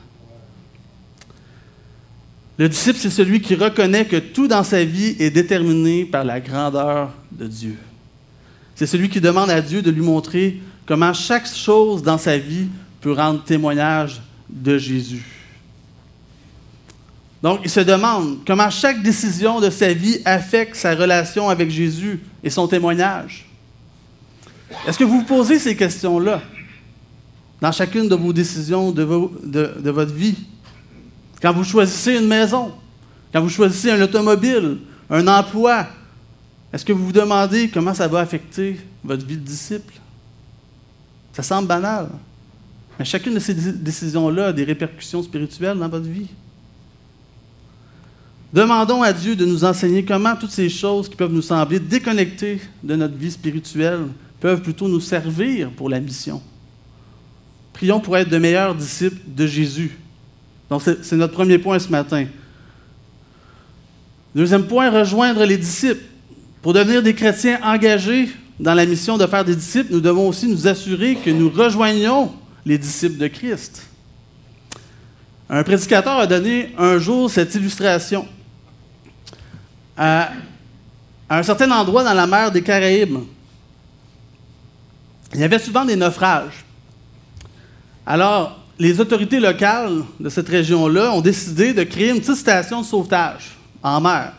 Le 2.60 2.68
disciple, 2.68 2.98
c'est 3.00 3.08
celui 3.08 3.40
qui 3.40 3.54
reconnaît 3.54 4.04
que 4.04 4.16
tout 4.16 4.46
dans 4.46 4.64
sa 4.64 4.84
vie 4.84 5.16
est 5.18 5.30
déterminé 5.30 6.04
par 6.04 6.24
la 6.24 6.40
grandeur 6.40 7.10
de 7.32 7.46
Dieu. 7.46 7.78
C'est 8.74 8.84
celui 8.84 9.08
qui 9.08 9.18
demande 9.18 9.48
à 9.48 9.62
Dieu 9.62 9.80
de 9.80 9.90
lui 9.90 10.02
montrer 10.02 10.60
comment 10.84 11.14
chaque 11.14 11.48
chose 11.48 12.02
dans 12.02 12.18
sa 12.18 12.36
vie 12.36 12.68
peut 13.00 13.12
rendre 13.12 13.42
témoignage 13.44 14.20
de 14.50 14.76
Jésus. 14.76 15.24
Donc, 17.42 17.60
il 17.64 17.70
se 17.70 17.80
demande 17.80 18.40
comment 18.46 18.68
chaque 18.68 19.02
décision 19.02 19.58
de 19.58 19.70
sa 19.70 19.94
vie 19.94 20.20
affecte 20.26 20.76
sa 20.76 20.94
relation 20.94 21.48
avec 21.48 21.70
Jésus 21.70 22.20
et 22.44 22.50
son 22.50 22.68
témoignage. 22.68 23.46
Est-ce 24.86 24.98
que 24.98 25.04
vous 25.04 25.20
vous 25.20 25.24
posez 25.24 25.58
ces 25.58 25.74
questions-là 25.74 26.42
dans 27.62 27.72
chacune 27.72 28.06
de 28.06 28.14
vos 28.14 28.34
décisions 28.34 28.92
de, 28.92 29.02
de, 29.46 29.90
votre 29.90 30.12
vie? 30.12 30.36
Quand 31.40 31.52
vous 31.52 31.64
choisissez 31.64 32.16
une 32.18 32.26
maison, 32.26 32.72
quand 33.32 33.40
vous 33.40 33.48
choisissez 33.48 33.90
un 33.90 34.00
automobile, 34.02 34.78
un 35.08 35.26
emploi, 35.26 35.86
est-ce 36.72 36.84
que 36.84 36.92
vous 36.92 37.06
vous 37.06 37.12
demandez 37.12 37.68
comment 37.68 37.94
ça 37.94 38.06
va 38.06 38.20
affecter 38.20 38.78
votre 39.02 39.24
vie 39.24 39.36
de 39.36 39.42
disciple? 39.42 39.94
Ça 41.32 41.42
semble 41.42 41.68
banal. 41.68 42.08
Mais 42.98 43.04
chacune 43.04 43.34
de 43.34 43.38
ces 43.38 43.54
décisions-là 43.54 44.48
a 44.48 44.52
des 44.52 44.64
répercussions 44.64 45.22
spirituelles 45.22 45.78
dans 45.78 45.88
votre 45.88 46.06
vie. 46.06 46.28
Demandons 48.52 49.02
à 49.02 49.12
Dieu 49.12 49.36
de 49.36 49.46
nous 49.46 49.64
enseigner 49.64 50.04
comment 50.04 50.34
toutes 50.34 50.50
ces 50.50 50.68
choses 50.68 51.08
qui 51.08 51.16
peuvent 51.16 51.32
nous 51.32 51.42
sembler 51.42 51.78
déconnectées 51.78 52.60
de 52.82 52.96
notre 52.96 53.14
vie 53.14 53.30
spirituelle 53.30 54.08
peuvent 54.40 54.60
plutôt 54.60 54.88
nous 54.88 55.00
servir 55.00 55.70
pour 55.70 55.88
la 55.88 56.00
mission. 56.00 56.42
Prions 57.72 58.00
pour 58.00 58.16
être 58.16 58.28
de 58.28 58.38
meilleurs 58.38 58.74
disciples 58.74 59.20
de 59.26 59.46
Jésus. 59.46 59.96
Donc, 60.70 60.82
c'est 60.82 61.16
notre 61.16 61.34
premier 61.34 61.58
point 61.58 61.78
ce 61.80 61.88
matin. 61.88 62.26
Deuxième 64.34 64.66
point, 64.66 64.88
rejoindre 64.88 65.44
les 65.44 65.58
disciples. 65.58 66.04
Pour 66.62 66.72
devenir 66.72 67.02
des 67.02 67.14
chrétiens 67.14 67.58
engagés, 67.64 68.28
dans 68.60 68.74
la 68.74 68.86
mission 68.86 69.18
de 69.18 69.26
faire 69.26 69.44
des 69.44 69.56
disciples, 69.56 69.92
nous 69.92 70.00
devons 70.00 70.28
aussi 70.28 70.46
nous 70.46 70.68
assurer 70.68 71.16
que 71.16 71.30
nous 71.30 71.50
rejoignons 71.50 72.32
les 72.64 72.78
disciples 72.78 73.16
de 73.16 73.26
Christ. 73.26 73.86
Un 75.48 75.64
prédicateur 75.64 76.18
a 76.18 76.26
donné 76.26 76.72
un 76.78 76.98
jour 76.98 77.28
cette 77.30 77.54
illustration. 77.54 78.28
À, 79.96 80.30
un 81.28 81.42
certain 81.42 81.70
endroit 81.72 82.04
dans 82.04 82.14
la 82.14 82.26
mer 82.26 82.52
des 82.52 82.62
Caraïbes, 82.62 83.18
il 85.32 85.40
y 85.40 85.44
avait 85.44 85.58
souvent 85.58 85.84
des 85.84 85.96
naufrages. 85.96 86.64
Alors, 88.04 88.59
les 88.80 88.98
autorités 88.98 89.38
locales 89.38 90.02
de 90.18 90.30
cette 90.30 90.48
région-là 90.48 91.12
ont 91.12 91.20
décidé 91.20 91.74
de 91.74 91.82
créer 91.82 92.08
une 92.08 92.20
petite 92.20 92.36
station 92.36 92.80
de 92.80 92.86
sauvetage 92.86 93.50
en 93.82 94.00
mer 94.00 94.32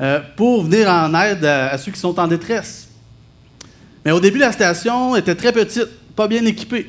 euh, 0.00 0.20
pour 0.36 0.62
venir 0.62 0.88
en 0.88 1.12
aide 1.20 1.44
à, 1.44 1.76
ceux 1.76 1.90
qui 1.90 1.98
sont 1.98 2.16
en 2.20 2.28
détresse. 2.28 2.88
Mais 4.04 4.12
au 4.12 4.20
début, 4.20 4.38
la 4.38 4.52
station 4.52 5.16
était 5.16 5.34
très 5.34 5.50
petite, 5.50 5.88
pas 6.14 6.28
bien 6.28 6.44
équipée. 6.44 6.88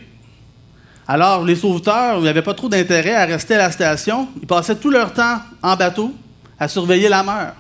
Alors, 1.08 1.44
les 1.44 1.56
sauveteurs 1.56 2.22
n'avaient 2.22 2.44
pas 2.44 2.54
trop 2.54 2.70
d'intérêt 2.70 3.16
à 3.16 3.26
rester 3.26 3.56
à 3.56 3.58
la 3.58 3.72
station. 3.72 4.28
Ils 4.40 4.46
passaient 4.48 4.76
tout 4.76 4.92
leur 4.92 5.12
temps 5.12 5.40
en 5.64 5.76
bateau 5.76 6.14
à 6.60 6.68
surveiller 6.68 7.10
la 7.10 7.24
mer. 7.24 7.56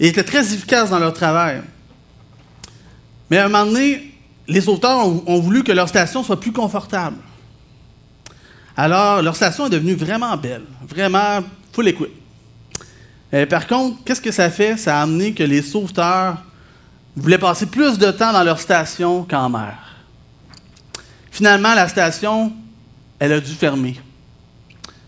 Ils 0.00 0.08
étaient 0.08 0.24
très 0.24 0.42
efficaces 0.42 0.90
dans 0.90 0.98
leur 0.98 1.12
travail. 1.12 1.62
Mais 3.30 3.38
à 3.38 3.44
un 3.44 3.48
moment 3.48 3.66
donné, 3.66 4.12
les 4.48 4.60
sauveteurs 4.60 5.06
ont, 5.06 5.38
voulu 5.38 5.62
que 5.62 5.70
leur 5.70 5.88
station 5.88 6.24
soit 6.24 6.40
plus 6.40 6.52
confortable. 6.52 7.18
Alors, 8.76 9.22
leur 9.22 9.34
station 9.34 9.66
est 9.66 9.70
devenue 9.70 9.94
vraiment 9.94 10.36
belle, 10.36 10.64
vraiment 10.86 11.42
full 11.72 11.88
equip. 11.88 12.10
Euh, 13.32 13.46
par 13.46 13.66
contre, 13.66 14.04
qu'est-ce 14.04 14.20
que 14.20 14.30
ça 14.30 14.50
fait? 14.50 14.76
Ça 14.76 14.98
a 14.98 15.02
amené 15.02 15.32
que 15.32 15.42
les 15.42 15.62
sauveteurs 15.62 16.42
voulaient 17.16 17.38
passer 17.38 17.66
plus 17.66 17.98
de 17.98 18.10
temps 18.10 18.32
dans 18.32 18.44
leur 18.44 18.60
station 18.60 19.24
qu'en 19.24 19.48
mer. 19.48 19.96
Finalement, 21.30 21.74
la 21.74 21.88
station, 21.88 22.52
elle 23.18 23.32
a 23.32 23.40
dû 23.40 23.52
fermer. 23.52 23.98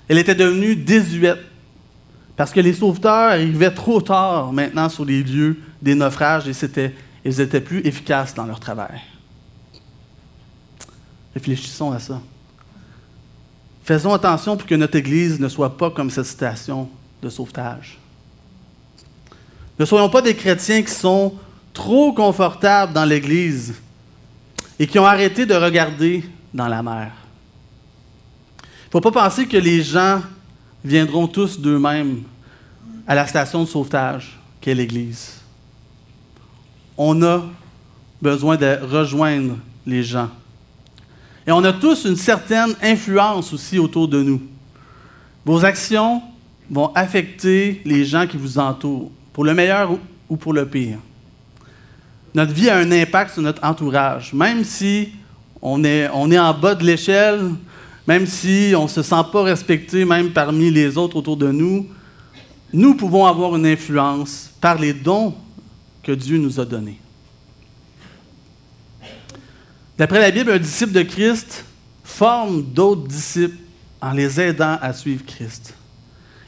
Elle 0.08 0.18
était 0.18 0.34
devenue 0.34 0.75
désuète 0.75 1.38
parce 2.37 2.52
que 2.52 2.60
les 2.60 2.72
sauveteurs 2.72 3.32
arrivaient 3.32 3.75
trop 3.75 4.00
tard 4.00 4.52
maintenant 4.52 4.88
sur 4.88 5.04
les 5.04 5.22
lieux 5.22 5.58
des 5.82 5.94
naufrages 5.94 6.48
et 6.48 6.92
ils 7.25 7.40
étaient 7.40 7.60
plus 7.60 7.80
efficaces 7.87 8.32
dans 8.34 8.46
leur 8.46 8.60
travail. 8.60 9.00
Réfléchissons 11.34 11.92
à 11.92 11.98
ça. 11.98 12.20
Faisons 13.88 14.12
attention 14.12 14.54
pour 14.54 14.66
que 14.66 14.75
notre 14.75 14.97
Église 14.97 15.40
ne 15.40 15.49
soit 15.49 15.75
pas 15.75 15.90
comme 15.90 16.11
cette 16.11 16.26
station 16.26 16.90
de 17.23 17.30
sauvetage. 17.30 17.97
Ne 19.78 19.87
soyons 19.87 20.11
pas 20.11 20.21
des 20.21 20.37
chrétiens 20.37 20.83
qui 20.83 20.90
sont 20.90 21.33
trop 21.73 22.12
confortables 22.12 22.92
dans 22.92 23.07
l'Église 23.07 23.76
et 24.78 24.87
qui 24.87 24.99
ont 24.99 25.07
arrêté 25.07 25.47
de 25.47 25.54
regarder 25.54 26.23
dans 26.52 26.68
la 26.68 26.83
mer. 26.83 27.12
Il 28.61 28.88
ne 28.88 28.90
faut 28.90 29.00
pas 29.00 29.11
penser 29.11 29.49
que 29.49 29.57
les 29.57 29.83
gens 29.83 30.21
viendront 30.85 31.26
tous 31.26 31.59
d'eux-mêmes 31.59 32.25
à 33.07 33.14
la 33.14 33.26
station 33.26 33.62
de 33.62 33.68
sauvetage 33.68 34.38
qu'est 34.61 34.75
l'Église. 34.75 35.40
On 36.99 37.23
a 37.23 37.42
besoin 38.21 38.59
de 38.59 38.80
rejoindre 38.83 39.57
les 39.87 40.02
gens. 40.02 40.28
Et 41.49 41.50
on 41.50 41.64
a 41.64 41.73
tous 41.73 42.05
une 42.05 42.17
certaine 42.17 42.75
influence 42.83 43.55
aussi 43.55 43.78
autour 43.78 44.07
de 44.07 44.23
nous. 44.23 44.43
Vos 45.47 45.64
actions 45.64 46.21
vont 46.71 46.93
affecter 46.95 47.81
les 47.87 48.05
gens 48.05 48.26
qui 48.26 48.37
vous 48.37 48.59
entourent, 48.59 49.11
pour 49.33 49.47
le 49.47 49.55
meilleur 49.55 49.97
ou 50.28 50.37
pour 50.37 50.52
le 50.52 50.67
pire. 50.67 50.99
Notre 52.35 52.52
vie 52.52 52.69
a 52.69 52.76
un 52.76 52.93
impact 52.93 53.33
sur 53.33 53.40
notre 53.40 53.64
entourage, 53.64 54.35
même 54.35 54.62
si 54.62 55.09
on 55.62 55.83
est, 55.85 56.11
on 56.12 56.31
est 56.31 56.38
en 56.38 56.52
bas 56.52 56.75
de 56.75 56.85
l'échelle, 56.85 57.40
même 58.07 58.26
si 58.26 58.75
on 58.76 58.83
ne 58.83 58.88
se 58.88 59.00
sent 59.00 59.25
pas 59.33 59.43
respecté, 59.43 60.05
même 60.05 60.35
parmi 60.35 60.71
les 60.71 60.99
autres 60.99 61.17
autour 61.17 61.38
de 61.38 61.50
nous, 61.50 61.87
nous 62.75 62.95
pouvons 62.95 63.25
avoir 63.25 63.57
une 63.57 63.64
influence 63.64 64.50
par 64.61 64.78
les 64.78 64.93
dons 64.93 65.33
que 66.02 66.12
Dieu 66.12 66.37
nous 66.37 66.61
a 66.61 66.67
donnés. 66.67 67.00
D'après 69.99 70.21
la 70.21 70.31
Bible, 70.31 70.52
un 70.52 70.59
disciple 70.59 70.93
de 70.93 71.02
Christ 71.02 71.64
forme 72.05 72.62
d'autres 72.62 73.09
disciples 73.09 73.57
en 74.00 74.12
les 74.12 74.40
aidant 74.40 74.78
à 74.81 74.93
suivre 74.93 75.25
Christ. 75.26 75.75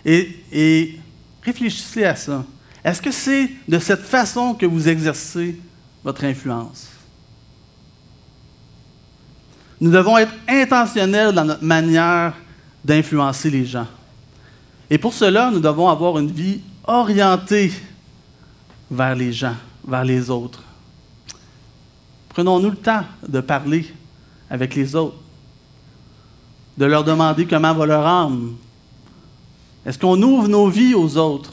Et, 0.05 0.99
réfléchissez 1.43 2.05
à 2.05 2.15
ça. 2.15 2.45
Est-ce 2.85 3.03
que 3.03 3.11
c'est 3.11 3.51
de 3.67 3.79
cette 3.81 4.03
façon 4.03 4.55
que 4.55 4.65
vous 4.65 4.89
exercez 4.89 5.61
votre 6.05 6.25
influence? 6.25 6.89
Nous 9.81 9.91
devons 9.91 10.17
être 10.17 10.33
intentionnels 10.49 11.33
dans 11.33 11.45
notre 11.45 11.65
manière 11.65 12.35
d'influencer 12.85 13.51
les 13.51 13.67
gens. 13.67 13.87
Et 14.89 14.97
pour 14.97 15.13
cela, 15.13 15.51
nous 15.51 15.61
devons 15.61 15.89
avoir 15.89 16.19
une 16.19 16.31
vie 16.31 16.61
orientée 16.85 17.73
vers 18.91 19.15
les 19.15 19.33
gens, 19.33 19.57
vers 19.87 20.05
les 20.05 20.31
autres. 20.31 20.63
Prenons-nous 22.31 22.71
le 22.71 22.77
temps 22.77 23.05
de 23.27 23.41
parler 23.41 23.93
avec 24.49 24.75
les 24.75 24.97
autres, 24.97 25.17
de 26.79 26.85
leur 26.85 27.05
demander 27.05 27.47
comment 27.47 27.75
va 27.75 27.87
leur 27.87 28.07
âme. 28.07 28.57
Est-ce 29.85 29.99
qu'on 29.99 30.21
ouvre 30.23 30.49
nos 30.49 30.69
vies 30.69 30.95
aux 30.95 31.17
autres? 31.17 31.53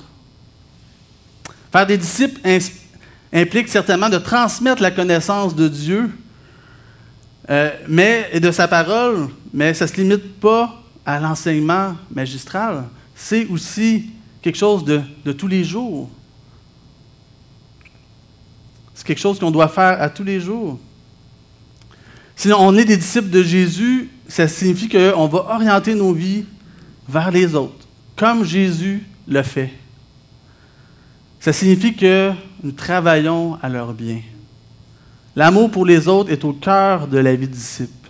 Faire 1.71 1.85
des 1.85 1.97
disciples 1.97 2.39
implique 3.33 3.67
certainement 3.67 4.09
de 4.09 4.17
transmettre 4.17 4.81
la 4.81 4.91
connaissance 4.91 5.55
de 5.55 5.67
Dieu 5.67 6.09
euh, 7.49 7.71
mais, 7.87 8.29
et 8.33 8.39
de 8.39 8.51
sa 8.51 8.67
parole, 8.67 9.29
mais 9.53 9.73
ça 9.73 9.85
ne 9.85 9.89
se 9.89 9.95
limite 9.95 10.39
pas 10.39 10.83
à 11.05 11.19
l'enseignement 11.19 11.95
magistral. 12.13 12.85
C'est 13.15 13.45
aussi 13.47 14.09
quelque 14.41 14.57
chose 14.57 14.83
de, 14.83 15.01
de 15.23 15.31
tous 15.31 15.47
les 15.47 15.63
jours. 15.63 16.09
C'est 18.97 19.05
quelque 19.05 19.19
chose 19.19 19.37
qu'on 19.37 19.51
doit 19.51 19.67
faire 19.67 20.01
à 20.01 20.09
tous 20.09 20.23
les 20.23 20.39
jours. 20.39 20.79
Si 22.35 22.51
on 22.51 22.75
est 22.75 22.83
des 22.83 22.97
disciples 22.97 23.29
de 23.29 23.43
Jésus, 23.43 24.09
ça 24.27 24.47
signifie 24.47 24.89
qu'on 24.89 25.27
va 25.27 25.53
orienter 25.53 25.93
nos 25.93 26.13
vies 26.13 26.45
vers 27.07 27.29
les 27.29 27.53
autres, 27.53 27.87
comme 28.15 28.43
Jésus 28.43 29.05
le 29.27 29.43
fait. 29.43 29.71
Ça 31.39 31.53
signifie 31.53 31.95
que 31.95 32.31
nous 32.63 32.71
travaillons 32.71 33.59
à 33.61 33.69
leur 33.69 33.93
bien. 33.93 34.21
L'amour 35.35 35.69
pour 35.69 35.85
les 35.85 36.07
autres 36.07 36.31
est 36.31 36.43
au 36.43 36.53
cœur 36.53 37.07
de 37.07 37.19
la 37.19 37.35
vie 37.35 37.47
disciple. 37.47 38.09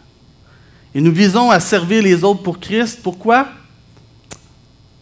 Et 0.95 1.01
nous 1.01 1.11
visons 1.11 1.51
à 1.51 1.59
servir 1.59 2.01
les 2.01 2.23
autres 2.23 2.43
pour 2.43 2.61
Christ. 2.61 3.01
Pourquoi? 3.03 3.49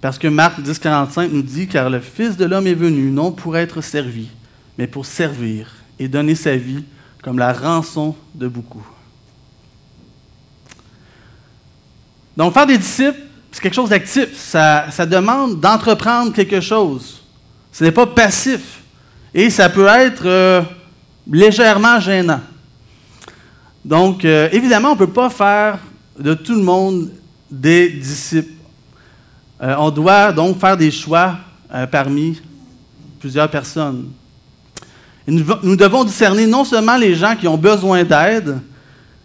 Parce 0.01 0.17
que 0.17 0.27
Marc 0.27 0.59
10, 0.59 0.79
45 0.79 1.31
nous 1.31 1.43
dit 1.43 1.67
Car 1.67 1.91
le 1.91 1.99
Fils 1.99 2.37
de 2.37 2.45
l'homme 2.45 2.65
est 2.65 2.73
venu, 2.73 3.11
non 3.11 3.31
pour 3.31 3.55
être 3.55 3.81
servi, 3.81 4.29
mais 4.77 4.87
pour 4.87 5.05
servir 5.05 5.73
et 5.99 6.07
donner 6.07 6.35
sa 6.35 6.55
vie 6.55 6.83
comme 7.21 7.39
la 7.39 7.53
rançon 7.53 8.15
de 8.33 8.47
beaucoup. 8.47 8.85
Donc, 12.37 12.53
faire 12.53 12.67
des 12.67 12.77
disciples, 12.77 13.19
c'est 13.51 13.61
quelque 13.61 13.73
chose 13.73 13.89
d'actif. 13.89 14.35
Ça, 14.35 15.05
demande 15.05 15.59
d'entreprendre 15.59 16.33
quelque 16.33 16.59
chose. 16.59 17.21
Ce 17.71 17.83
n'est 17.83 17.91
pas 17.91 18.05
passif. 18.05 18.81
Et 19.33 19.49
ça 19.49 19.69
peut 19.69 19.87
être 19.87 20.25
euh, 20.25 20.61
légèrement 21.29 21.99
gênant. 21.99 22.41
Donc, 23.83 24.25
euh, 24.25 24.49
évidemment, 24.51 24.89
on 24.89 24.93
ne 24.93 24.99
peut 24.99 25.07
pas 25.07 25.29
faire 25.29 25.79
de 26.19 26.33
tout 26.33 26.55
le 26.55 26.63
monde 26.63 27.11
des 27.49 27.89
disciples. 27.89 28.51
Euh, 29.61 29.75
on 29.77 29.89
doit 29.89 30.31
donc 30.33 30.59
faire 30.59 30.75
des 30.75 30.91
choix 30.91 31.37
parmi 31.91 32.41
plusieurs 33.19 33.49
personnes. 33.49 34.11
Nous, 35.27 35.75
devons 35.75 36.03
discerner 36.03 36.45
non 36.45 36.63
seulement 36.63 36.97
les 36.97 37.15
gens 37.15 37.35
qui 37.35 37.47
ont 37.47 37.57
besoin 37.57 38.03
d'aide, 38.03 38.59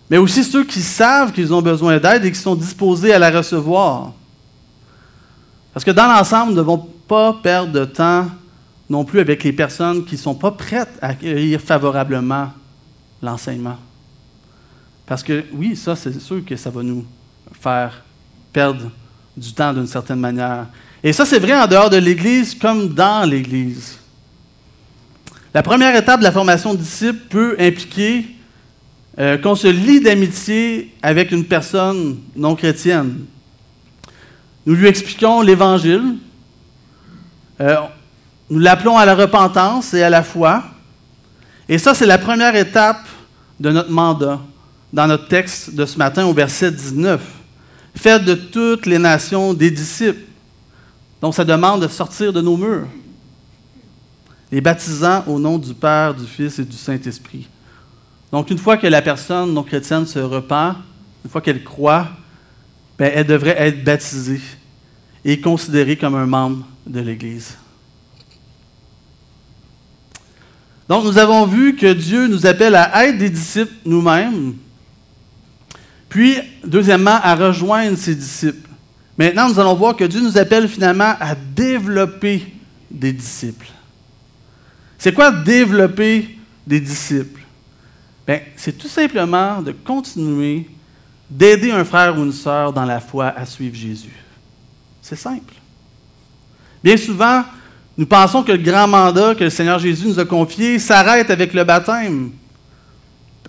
mais 0.08 0.16
aussi 0.16 0.42
ceux 0.42 0.64
qui 0.64 0.80
savent 0.80 1.32
qu'ils 1.32 1.52
ont 1.52 1.60
besoin 1.60 1.98
d'aide 1.98 2.24
et 2.24 2.32
qui 2.32 2.38
sont 2.38 2.54
disposés 2.54 3.12
à 3.12 3.18
la 3.18 3.30
recevoir. 3.30 4.12
Parce 5.74 5.84
que 5.84 5.90
dans 5.90 6.06
l'ensemble, 6.06 6.46
nous 6.46 6.56
ne 6.56 6.62
devons 6.62 6.88
pas 7.06 7.38
perdre 7.42 7.72
de 7.72 7.84
temps 7.84 8.26
non 8.88 9.04
plus 9.04 9.20
avec 9.20 9.44
les 9.44 9.52
personnes 9.52 10.04
qui 10.04 10.14
ne 10.16 10.20
sont 10.20 10.34
pas 10.34 10.50
prêtes 10.50 10.98
à 11.00 11.08
accueillir 11.08 11.60
favorablement 11.60 12.50
l'enseignement. 13.22 13.76
Parce 15.06 15.22
que 15.22 15.44
oui, 15.52 15.76
ça, 15.76 15.94
c'est 15.94 16.18
sûr 16.18 16.44
que 16.44 16.56
ça 16.56 16.70
va 16.70 16.82
nous 16.82 17.04
faire 17.60 18.02
perdre 18.52 18.90
du 19.36 19.52
temps 19.52 19.72
d'une 19.72 19.86
certaine 19.86 20.18
manière. 20.18 20.66
Et 21.02 21.12
ça, 21.12 21.24
c'est 21.24 21.38
vrai 21.38 21.54
en 21.54 21.66
dehors 21.66 21.90
de 21.90 21.98
l'Église 21.98 22.54
comme 22.54 22.88
dans 22.88 23.28
l'Église. 23.28 23.99
La 25.52 25.64
première 25.64 25.96
étape 25.96 26.20
de 26.20 26.24
la 26.24 26.30
formation 26.30 26.74
de 26.74 26.78
disciples 26.78 27.26
peut 27.28 27.56
impliquer 27.58 28.24
euh, 29.18 29.36
qu'on 29.36 29.56
se 29.56 29.66
lie 29.66 30.00
d'amitié 30.00 30.94
avec 31.02 31.32
une 31.32 31.44
personne 31.44 32.20
non 32.36 32.54
chrétienne. 32.54 33.24
Nous 34.64 34.74
lui 34.74 34.86
expliquons 34.86 35.42
l'Évangile. 35.42 36.18
Euh, 37.60 37.76
nous 38.48 38.60
l'appelons 38.60 38.96
à 38.96 39.04
la 39.04 39.16
repentance 39.16 39.92
et 39.92 40.04
à 40.04 40.10
la 40.10 40.22
foi. 40.22 40.62
Et 41.68 41.78
ça, 41.78 41.94
c'est 41.94 42.06
la 42.06 42.18
première 42.18 42.54
étape 42.54 43.04
de 43.58 43.70
notre 43.70 43.90
mandat 43.90 44.40
dans 44.92 45.08
notre 45.08 45.26
texte 45.26 45.74
de 45.74 45.84
ce 45.84 45.98
matin 45.98 46.26
au 46.26 46.32
verset 46.32 46.70
19. 46.70 47.20
Faites 47.96 48.24
de 48.24 48.34
toutes 48.34 48.86
les 48.86 48.98
nations 48.98 49.52
des 49.52 49.72
disciples. 49.72 50.22
Donc, 51.20 51.34
ça 51.34 51.44
demande 51.44 51.82
de 51.82 51.88
sortir 51.88 52.32
de 52.32 52.40
nos 52.40 52.56
murs. 52.56 52.86
Les 54.52 54.60
baptisant 54.60 55.24
au 55.26 55.38
nom 55.38 55.58
du 55.58 55.74
Père, 55.74 56.14
du 56.14 56.26
Fils 56.26 56.58
et 56.58 56.64
du 56.64 56.76
Saint-Esprit. 56.76 57.48
Donc, 58.32 58.50
une 58.50 58.58
fois 58.58 58.76
que 58.76 58.86
la 58.86 59.02
personne 59.02 59.52
non 59.52 59.62
chrétienne 59.62 60.06
se 60.06 60.18
repent, 60.18 60.76
une 61.24 61.30
fois 61.30 61.40
qu'elle 61.40 61.62
croit, 61.62 62.08
ben, 62.98 63.10
elle 63.14 63.26
devrait 63.26 63.56
être 63.58 63.84
baptisée 63.84 64.40
et 65.24 65.40
considérée 65.40 65.96
comme 65.96 66.14
un 66.14 66.26
membre 66.26 66.66
de 66.86 67.00
l'Église. 67.00 67.56
Donc, 70.88 71.04
nous 71.04 71.18
avons 71.18 71.46
vu 71.46 71.76
que 71.76 71.92
Dieu 71.92 72.26
nous 72.26 72.46
appelle 72.46 72.74
à 72.74 73.06
être 73.06 73.18
des 73.18 73.30
disciples 73.30 73.72
nous-mêmes, 73.84 74.54
puis, 76.08 76.36
deuxièmement, 76.64 77.20
à 77.22 77.36
rejoindre 77.36 77.96
ses 77.96 78.16
disciples. 78.16 78.68
Maintenant, 79.16 79.48
nous 79.48 79.60
allons 79.60 79.74
voir 79.76 79.94
que 79.94 80.02
Dieu 80.04 80.20
nous 80.20 80.36
appelle 80.36 80.68
finalement 80.68 81.14
à 81.20 81.36
développer 81.36 82.52
des 82.90 83.12
disciples. 83.12 83.68
C'est 85.00 85.14
quoi 85.14 85.30
développer 85.32 86.36
des 86.66 86.78
disciples? 86.78 87.40
Bien, 88.26 88.40
c'est 88.54 88.76
tout 88.76 88.86
simplement 88.86 89.62
de 89.62 89.72
continuer 89.72 90.68
d'aider 91.30 91.70
un 91.70 91.86
frère 91.86 92.18
ou 92.18 92.22
une 92.22 92.34
sœur 92.34 92.70
dans 92.70 92.84
la 92.84 93.00
foi 93.00 93.28
à 93.34 93.46
suivre 93.46 93.74
Jésus. 93.74 94.14
C'est 95.00 95.16
simple. 95.16 95.54
Bien 96.84 96.98
souvent, 96.98 97.44
nous 97.96 98.04
pensons 98.04 98.42
que 98.42 98.52
le 98.52 98.58
grand 98.58 98.86
mandat 98.86 99.34
que 99.34 99.44
le 99.44 99.48
Seigneur 99.48 99.78
Jésus 99.78 100.06
nous 100.06 100.18
a 100.18 100.26
confié 100.26 100.78
s'arrête 100.78 101.30
avec 101.30 101.54
le 101.54 101.64
baptême. 101.64 102.32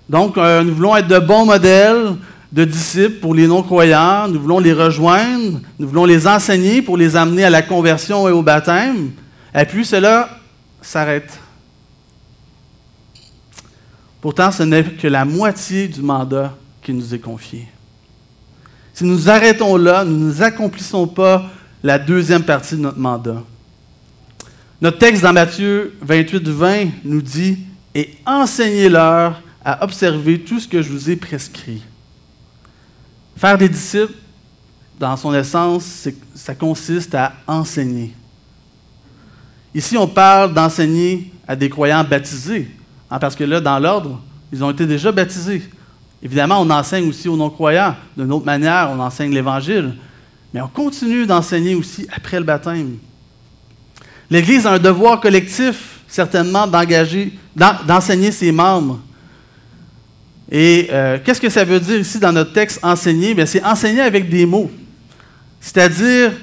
Donc, 0.08 0.38
euh, 0.38 0.64
nous 0.64 0.74
voulons 0.74 0.96
être 0.96 1.10
de 1.10 1.20
bons 1.20 1.46
modèles 1.46 2.16
de 2.50 2.64
disciples 2.64 3.20
pour 3.20 3.36
les 3.36 3.48
non-croyants, 3.48 4.30
nous 4.30 4.40
voulons 4.40 4.60
les 4.60 4.74
rejoindre, 4.74 5.60
nous 5.78 5.88
voulons 5.88 6.06
les 6.06 6.28
enseigner 6.28 6.82
pour 6.82 6.96
les 6.96 7.18
amener 7.18 7.44
à 7.44 7.50
la 7.50 7.62
conversion 7.62 8.30
et 8.30 8.32
au 8.32 8.42
baptême, 8.42 9.12
et 9.54 9.66
puis 9.66 9.84
cela 9.84 10.30
s'arrête. 10.82 11.41
Pourtant, 14.22 14.52
ce 14.52 14.64
n'est 14.64 14.84
que 14.84 15.08
la 15.08 15.26
moitié 15.26 15.88
du 15.88 16.02
mandat 16.02 16.56
qui 16.82 16.94
nous 16.94 17.14
est 17.14 17.20
confié. 17.20 17.68
Si 18.94 19.04
nous 19.04 19.30
arrêtons 19.30 19.78
là, 19.78 20.06
nous 20.06 20.36
n'accomplissons 20.36 21.08
pas 21.08 21.50
la 21.82 21.98
deuxième 21.98 22.44
partie 22.44 22.76
de 22.76 22.82
notre 22.82 23.00
mandat. 23.00 23.42
Notre 24.80 25.00
texte 25.00 25.24
dans 25.24 25.34
Matthieu 25.34 25.96
28, 26.02 26.48
20 26.48 26.86
nous 27.04 27.22
dit 27.22 27.60
Et 27.96 28.16
enseignez-leur 28.26 29.42
à 29.64 29.84
observer 29.84 30.42
tout 30.42 30.60
ce 30.60 30.68
que 30.68 30.82
je 30.82 30.90
vous 30.90 31.10
ai 31.10 31.16
prescrit. 31.16 31.82
Faire 33.36 33.58
des 33.58 33.70
disciples, 33.70 34.14
dans 35.00 35.18
son 35.18 35.34
essence, 35.34 36.08
ça 36.36 36.54
consiste 36.54 37.16
à 37.16 37.34
enseigner. 37.48 38.14
Ici, 39.74 39.98
on 39.98 40.08
parle 40.08 40.54
d'enseigner 40.54 41.32
à 41.48 41.56
des 41.56 41.70
croyants 41.70 42.04
baptisés, 42.04 42.70
hein, 43.12 43.20
parce 43.20 43.36
que 43.36 43.44
là, 43.44 43.62
dans 43.62 43.78
l'ordre, 43.78 44.22
ils 44.52 44.64
ont 44.64 44.72
été 44.72 44.88
déjà 44.88 45.12
baptisés. 45.12 45.70
Évidemment, 46.24 46.62
on 46.62 46.70
enseigne 46.70 47.10
aussi 47.10 47.28
aux 47.28 47.38
non-croyants. 47.38 47.96
D'une 48.18 48.32
autre 48.32 48.46
manière, 48.46 48.90
on 48.92 49.00
enseigne 49.00 49.34
l'Évangile. 49.34 49.94
Mais 50.54 50.62
on 50.62 50.68
continue 50.68 51.26
d'enseigner 51.26 51.76
aussi 51.76 52.08
après 52.12 52.38
le 52.40 52.46
baptême. 52.46 52.98
L'Église 54.30 54.66
a 54.66 54.74
un 54.74 54.80
devoir 54.80 55.20
collectif, 55.20 56.00
certainement, 56.08 56.66
d'enseigner 56.66 58.32
ses 58.32 58.52
membres. 58.52 59.00
Et 60.52 60.90
euh, 60.92 61.18
qu'est-ce 61.24 61.40
que 61.40 61.50
ça 61.50 61.64
veut 61.64 61.80
dire 61.80 62.00
ici 62.00 62.20
dans 62.20 62.34
notre 62.34 62.52
texte 62.52 62.80
enseigner? 62.84 63.34
c'est 63.46 63.64
enseigner 63.64 64.02
avec 64.02 64.30
des 64.30 64.46
mots, 64.46 64.70
c'est-à-dire 65.62 66.34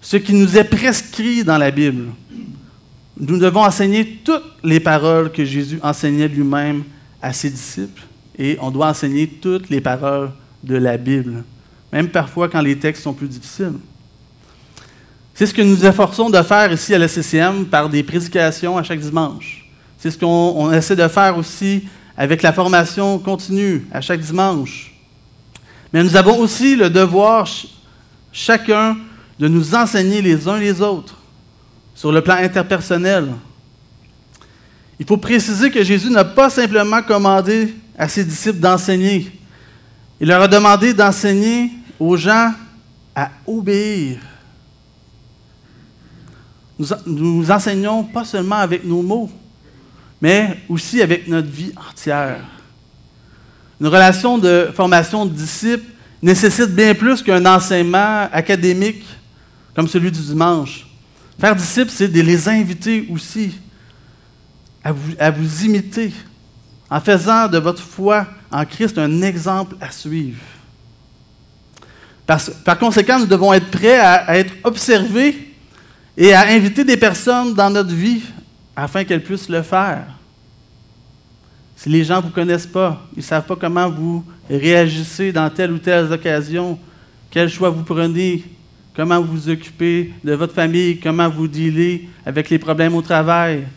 ce 0.00 0.16
qui 0.16 0.32
nous 0.32 0.56
est 0.56 0.64
prescrit 0.64 1.44
dans 1.44 1.58
la 1.58 1.70
Bible. 1.70 2.06
Nous 3.20 3.38
devons 3.38 3.64
enseigner 3.64 4.20
toutes 4.24 4.44
les 4.62 4.78
paroles 4.78 5.32
que 5.32 5.44
Jésus 5.44 5.80
enseignait 5.82 6.28
lui-même 6.28 6.84
à 7.20 7.32
ses 7.32 7.50
disciples 7.50 8.02
et 8.38 8.56
on 8.60 8.70
doit 8.70 8.86
enseigner 8.86 9.26
toutes 9.26 9.68
les 9.70 9.80
paroles 9.80 10.30
de 10.62 10.76
la 10.76 10.96
Bible, 10.96 11.42
même 11.92 12.08
parfois 12.08 12.48
quand 12.48 12.60
les 12.60 12.78
textes 12.78 13.02
sont 13.02 13.12
plus 13.12 13.26
difficiles. 13.26 13.74
C'est 15.34 15.46
ce 15.46 15.54
que 15.54 15.62
nous 15.62 15.84
efforçons 15.84 16.30
de 16.30 16.40
faire 16.42 16.72
ici 16.72 16.94
à 16.94 16.98
la 16.98 17.08
CCM 17.08 17.66
par 17.66 17.88
des 17.88 18.04
prédications 18.04 18.78
à 18.78 18.84
chaque 18.84 19.00
dimanche. 19.00 19.68
C'est 19.98 20.12
ce 20.12 20.18
qu'on 20.18 20.72
essaie 20.72 20.96
de 20.96 21.08
faire 21.08 21.36
aussi 21.36 21.88
avec 22.16 22.42
la 22.42 22.52
formation 22.52 23.18
continue 23.18 23.84
à 23.92 24.00
chaque 24.00 24.20
dimanche. 24.20 24.94
Mais 25.92 26.04
nous 26.04 26.16
avons 26.16 26.38
aussi 26.38 26.76
le 26.76 26.88
devoir, 26.88 27.48
chacun, 28.32 28.96
de 29.40 29.48
nous 29.48 29.74
enseigner 29.74 30.22
les 30.22 30.46
uns 30.46 30.58
les 30.58 30.80
autres 30.80 31.17
sur 31.98 32.12
le 32.12 32.22
plan 32.22 32.36
interpersonnel. 32.36 33.26
Il 35.00 35.04
faut 35.04 35.16
préciser 35.16 35.68
que 35.68 35.82
Jésus 35.82 36.10
n'a 36.10 36.24
pas 36.24 36.48
simplement 36.48 37.02
commandé 37.02 37.74
à 37.98 38.08
ses 38.08 38.24
disciples 38.24 38.60
d'enseigner. 38.60 39.32
Il 40.20 40.28
leur 40.28 40.42
a 40.42 40.46
demandé 40.46 40.94
d'enseigner 40.94 41.70
aux 41.98 42.16
gens 42.16 42.52
à 43.16 43.30
obéir 43.46 44.18
nous, 46.78 46.86
nous 47.06 47.50
enseignons 47.50 48.04
pas 48.04 48.24
seulement 48.24 48.56
avec 48.58 48.84
nos 48.84 49.02
mots, 49.02 49.28
mais 50.20 50.58
aussi 50.68 51.02
avec 51.02 51.26
notre 51.26 51.48
vie 51.48 51.72
entière. 51.90 52.44
Une 53.80 53.88
relation 53.88 54.38
de 54.38 54.70
formation 54.72 55.26
de 55.26 55.32
disciples 55.32 55.90
nécessite 56.22 56.70
bien 56.70 56.94
plus 56.94 57.22
qu'un 57.22 57.44
enseignement 57.46 58.28
académique 58.32 59.04
comme 59.74 59.88
celui 59.88 60.12
du 60.12 60.20
dimanche. 60.20 60.87
Faire 61.38 61.54
disciples, 61.54 61.90
c'est 61.90 62.08
de 62.08 62.20
les 62.20 62.48
inviter 62.48 63.06
aussi 63.10 63.54
à 64.82 65.30
vous, 65.30 65.64
imiter, 65.64 66.12
en 66.90 67.00
faisant 67.00 67.48
de 67.48 67.58
votre 67.58 67.82
foi 67.82 68.26
en 68.50 68.64
Christ 68.64 68.98
un 68.98 69.22
exemple 69.22 69.76
à 69.80 69.90
suivre. 69.90 70.40
Par, 72.26 72.40
par 72.64 72.78
conséquent, 72.78 73.18
nous 73.18 73.26
devons 73.26 73.52
être 73.52 73.70
prêts 73.70 73.98
à, 73.98 74.14
à 74.14 74.36
être 74.36 74.52
observés 74.64 75.54
et 76.16 76.32
à 76.32 76.48
inviter 76.48 76.84
des 76.84 76.96
personnes 76.96 77.54
dans 77.54 77.70
notre 77.70 77.94
vie 77.94 78.22
afin 78.74 79.04
qu'elles 79.04 79.22
puissent 79.22 79.48
le 79.48 79.62
faire. 79.62 80.06
Si 81.76 81.88
les 81.88 82.02
gens 82.02 82.16
ne 82.16 82.22
vous 82.22 82.30
connaissent 82.30 82.66
pas, 82.66 83.00
ils 83.14 83.20
ne 83.20 83.24
savent 83.24 83.46
pas 83.46 83.54
comment 83.54 83.88
vous 83.88 84.24
réagissez 84.50 85.30
dans 85.30 85.48
telle 85.48 85.70
ou 85.70 85.78
telle 85.78 86.12
occasion, 86.12 86.78
quel 87.30 87.48
choix 87.48 87.70
vous 87.70 87.84
prenez, 87.84 88.44
comment 88.98 89.20
vous 89.20 89.32
vous 89.32 89.48
occupez 89.48 90.12
de 90.24 90.32
votre 90.32 90.52
famille, 90.52 90.98
comment 90.98 91.28
vous 91.28 91.46
dealez 91.46 92.08
avec 92.26 92.50
les 92.50 92.58
problèmes 92.58 92.96
au 92.96 93.00
travail? 93.00 93.68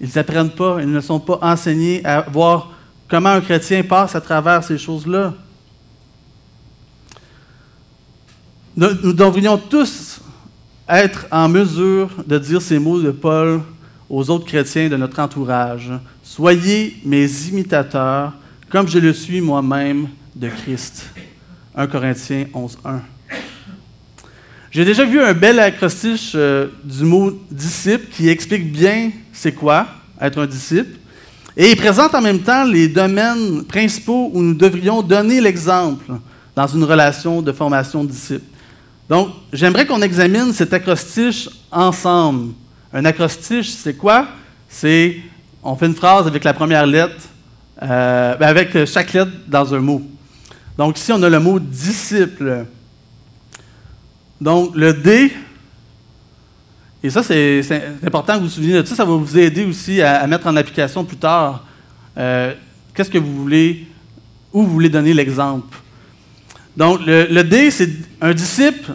Ils 0.00 0.08
n'apprennent 0.16 0.50
pas, 0.50 0.78
ils 0.80 0.90
ne 0.90 1.00
sont 1.02 1.20
pas 1.20 1.38
enseignés 1.42 2.02
à 2.06 2.22
voir 2.22 2.72
comment 3.06 3.28
un 3.28 3.42
chrétien 3.42 3.82
passe 3.82 4.14
à 4.14 4.22
travers 4.22 4.64
ces 4.64 4.78
choses-là. 4.78 5.34
Nous 8.74 9.12
devrions 9.12 9.58
tous 9.58 10.22
être 10.88 11.26
en 11.30 11.46
mesure 11.46 12.08
de 12.26 12.38
dire 12.38 12.62
ces 12.62 12.78
mots 12.78 13.02
de 13.02 13.10
Paul 13.10 13.60
aux 14.08 14.30
autres 14.30 14.46
chrétiens 14.46 14.88
de 14.88 14.96
notre 14.96 15.20
entourage. 15.20 15.92
Soyez 16.22 16.96
mes 17.04 17.26
imitateurs, 17.48 18.32
comme 18.70 18.88
je 18.88 18.98
le 18.98 19.12
suis 19.12 19.42
moi-même 19.42 20.08
de 20.34 20.48
Christ. 20.48 21.10
1 21.74 21.86
Corinthiens 21.88 22.46
11, 22.54 22.78
1. 22.86 23.00
J'ai 24.74 24.84
déjà 24.84 25.04
vu 25.04 25.20
un 25.20 25.34
bel 25.34 25.60
acrostiche 25.60 26.32
euh, 26.34 26.66
du 26.82 27.04
mot 27.04 27.30
disciple 27.48 28.06
qui 28.10 28.28
explique 28.28 28.72
bien 28.72 29.12
c'est 29.32 29.52
quoi 29.52 29.86
être 30.20 30.36
un 30.36 30.46
disciple. 30.46 30.98
Et 31.56 31.70
il 31.70 31.76
présente 31.76 32.12
en 32.12 32.20
même 32.20 32.40
temps 32.40 32.64
les 32.64 32.88
domaines 32.88 33.64
principaux 33.66 34.32
où 34.34 34.42
nous 34.42 34.54
devrions 34.54 35.00
donner 35.00 35.40
l'exemple 35.40 36.14
dans 36.56 36.66
une 36.66 36.82
relation 36.82 37.40
de 37.40 37.52
formation 37.52 38.02
de 38.02 38.10
disciple. 38.10 38.44
Donc, 39.08 39.28
j'aimerais 39.52 39.86
qu'on 39.86 40.02
examine 40.02 40.52
cet 40.52 40.72
acrostiche 40.72 41.48
ensemble. 41.70 42.54
Un 42.92 43.04
acrostiche, 43.04 43.70
c'est 43.70 43.94
quoi? 43.94 44.26
C'est, 44.68 45.18
on 45.62 45.76
fait 45.76 45.86
une 45.86 45.94
phrase 45.94 46.26
avec 46.26 46.42
la 46.42 46.52
première 46.52 46.84
lettre, 46.84 47.28
euh, 47.80 48.34
ben, 48.34 48.48
avec 48.48 48.86
chaque 48.86 49.12
lettre 49.12 49.30
dans 49.46 49.72
un 49.72 49.78
mot. 49.78 50.02
Donc, 50.76 50.98
ici, 50.98 51.12
on 51.12 51.22
a 51.22 51.28
le 51.28 51.38
mot 51.38 51.60
disciple. 51.60 52.66
Donc, 54.44 54.76
le 54.76 54.92
D, 54.92 55.32
et 57.02 57.08
ça, 57.08 57.22
c'est 57.22 57.62
important 58.06 58.34
que 58.34 58.40
vous 58.40 58.44
vous 58.44 58.50
souveniez 58.50 58.74
de 58.74 58.86
ça, 58.86 58.94
ça 58.94 59.06
va 59.06 59.14
vous 59.14 59.38
aider 59.38 59.64
aussi 59.64 60.02
à, 60.02 60.26
mettre 60.26 60.46
en 60.46 60.54
application 60.54 61.02
plus 61.02 61.16
tard. 61.16 61.64
Euh, 62.18 62.52
qu'est-ce 62.92 63.08
que 63.08 63.16
vous 63.16 63.34
voulez, 63.40 63.86
où 64.52 64.62
vous 64.64 64.70
voulez 64.70 64.90
donner 64.90 65.14
l'exemple? 65.14 65.78
Donc, 66.76 67.00
le, 67.06 67.42
D, 67.42 67.70
c'est 67.70 67.88
un 68.20 68.34
disciple, 68.34 68.92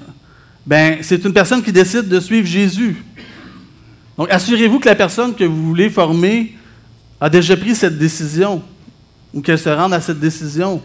ben, 0.67 0.99
c'est 1.01 1.25
une 1.25 1.33
personne 1.33 1.63
qui 1.63 1.71
décide 1.71 2.07
de 2.07 2.19
suivre 2.19 2.45
Jésus. 2.45 3.03
Donc, 4.19 4.27
assurez-vous 4.29 4.79
que 4.79 4.87
la 4.87 4.93
personne 4.93 5.33
que 5.33 5.45
vous 5.45 5.65
voulez 5.65 5.89
former 5.89 6.55
a 7.19 7.27
déjà 7.27 7.57
pris 7.57 7.73
cette 7.73 7.97
décision 7.97 8.61
ou 9.33 9.41
qu'elle 9.41 9.57
se 9.57 9.69
rende 9.69 9.93
à 9.95 9.99
cette 9.99 10.19
décision. 10.19 10.79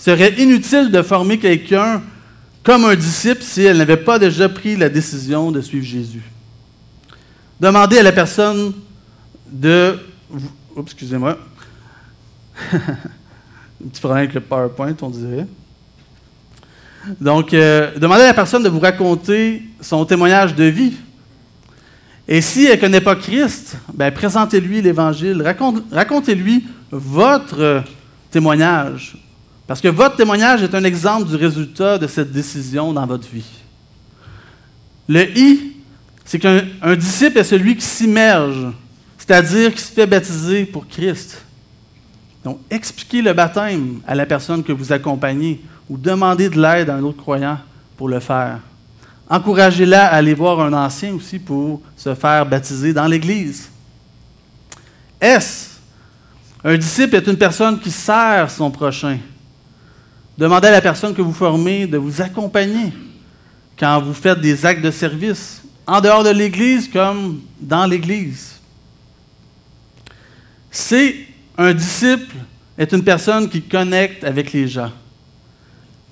Il 0.00 0.02
serait 0.02 0.34
inutile 0.36 0.90
de 0.90 1.00
former 1.00 1.38
quelqu'un 1.38 2.02
comme 2.62 2.84
un 2.84 2.94
disciple 2.94 3.42
si 3.42 3.62
elle 3.62 3.78
n'avait 3.78 3.96
pas 3.96 4.18
déjà 4.18 4.48
pris 4.48 4.76
la 4.76 4.88
décision 4.88 5.50
de 5.50 5.60
suivre 5.60 5.84
Jésus. 5.84 6.22
Demandez 7.60 7.98
à 7.98 8.02
la 8.02 8.12
personne 8.12 8.72
de... 9.50 9.98
Excusez-moi. 10.78 11.38
un 12.72 13.88
petit 13.88 14.00
problème 14.00 14.24
avec 14.24 14.34
le 14.34 14.40
PowerPoint, 14.40 14.94
on 15.02 15.10
dirait. 15.10 15.46
Donc, 17.20 17.54
euh, 17.54 17.98
demandez 17.98 18.22
à 18.22 18.28
la 18.28 18.34
personne 18.34 18.62
de 18.62 18.68
vous 18.68 18.78
raconter 18.78 19.62
son 19.80 20.04
témoignage 20.04 20.54
de 20.54 20.64
vie. 20.64 20.94
Et 22.28 22.40
si 22.42 22.66
elle 22.66 22.76
ne 22.76 22.80
connaît 22.80 23.00
pas 23.00 23.16
Christ, 23.16 23.76
ben, 23.92 24.12
présentez-lui 24.12 24.82
l'Évangile. 24.82 25.42
Racontez-lui 25.90 26.66
votre 26.90 27.82
témoignage. 28.30 29.16
Parce 29.70 29.80
que 29.80 29.86
votre 29.86 30.16
témoignage 30.16 30.64
est 30.64 30.74
un 30.74 30.82
exemple 30.82 31.28
du 31.28 31.36
résultat 31.36 31.96
de 31.96 32.08
cette 32.08 32.32
décision 32.32 32.92
dans 32.92 33.06
votre 33.06 33.28
vie. 33.28 33.46
Le 35.08 35.30
I, 35.38 35.76
c'est 36.24 36.40
qu'un 36.40 36.96
disciple 36.96 37.38
est 37.38 37.44
celui 37.44 37.76
qui 37.76 37.84
s'immerge, 37.84 38.66
c'est-à-dire 39.16 39.72
qui 39.72 39.80
se 39.80 39.92
fait 39.92 40.08
baptiser 40.08 40.64
pour 40.64 40.88
Christ. 40.88 41.40
Donc, 42.42 42.58
expliquez 42.68 43.22
le 43.22 43.32
baptême 43.32 44.00
à 44.08 44.16
la 44.16 44.26
personne 44.26 44.64
que 44.64 44.72
vous 44.72 44.92
accompagnez 44.92 45.60
ou 45.88 45.96
demandez 45.96 46.48
de 46.48 46.60
l'aide 46.60 46.90
à 46.90 46.96
un 46.96 47.04
autre 47.04 47.18
croyant 47.18 47.60
pour 47.96 48.08
le 48.08 48.18
faire. 48.18 48.58
Encouragez-la 49.28 50.06
à 50.06 50.16
aller 50.16 50.34
voir 50.34 50.58
un 50.58 50.72
ancien 50.72 51.14
aussi 51.14 51.38
pour 51.38 51.80
se 51.96 52.12
faire 52.16 52.44
baptiser 52.44 52.92
dans 52.92 53.06
l'Église. 53.06 53.70
S. 55.20 55.78
Un 56.64 56.76
disciple 56.76 57.14
est 57.14 57.26
une 57.28 57.38
personne 57.38 57.78
qui 57.78 57.92
sert 57.92 58.50
son 58.50 58.68
prochain. 58.68 59.16
Demandez 60.40 60.68
à 60.68 60.70
la 60.70 60.80
personne 60.80 61.12
que 61.12 61.20
vous 61.20 61.34
formez 61.34 61.86
de 61.86 61.98
vous 61.98 62.22
accompagner 62.22 62.94
quand 63.78 64.00
vous 64.00 64.14
faites 64.14 64.40
des 64.40 64.64
actes 64.64 64.80
de 64.80 64.90
service, 64.90 65.60
en 65.86 66.00
dehors 66.00 66.24
de 66.24 66.30
l'Église 66.30 66.88
comme 66.88 67.42
dans 67.60 67.84
l'Église. 67.84 68.54
C. 70.70 71.26
Un 71.58 71.74
disciple 71.74 72.34
est 72.78 72.90
une 72.90 73.04
personne 73.04 73.50
qui 73.50 73.60
connecte 73.60 74.24
avec 74.24 74.54
les 74.54 74.66
gens. 74.66 74.90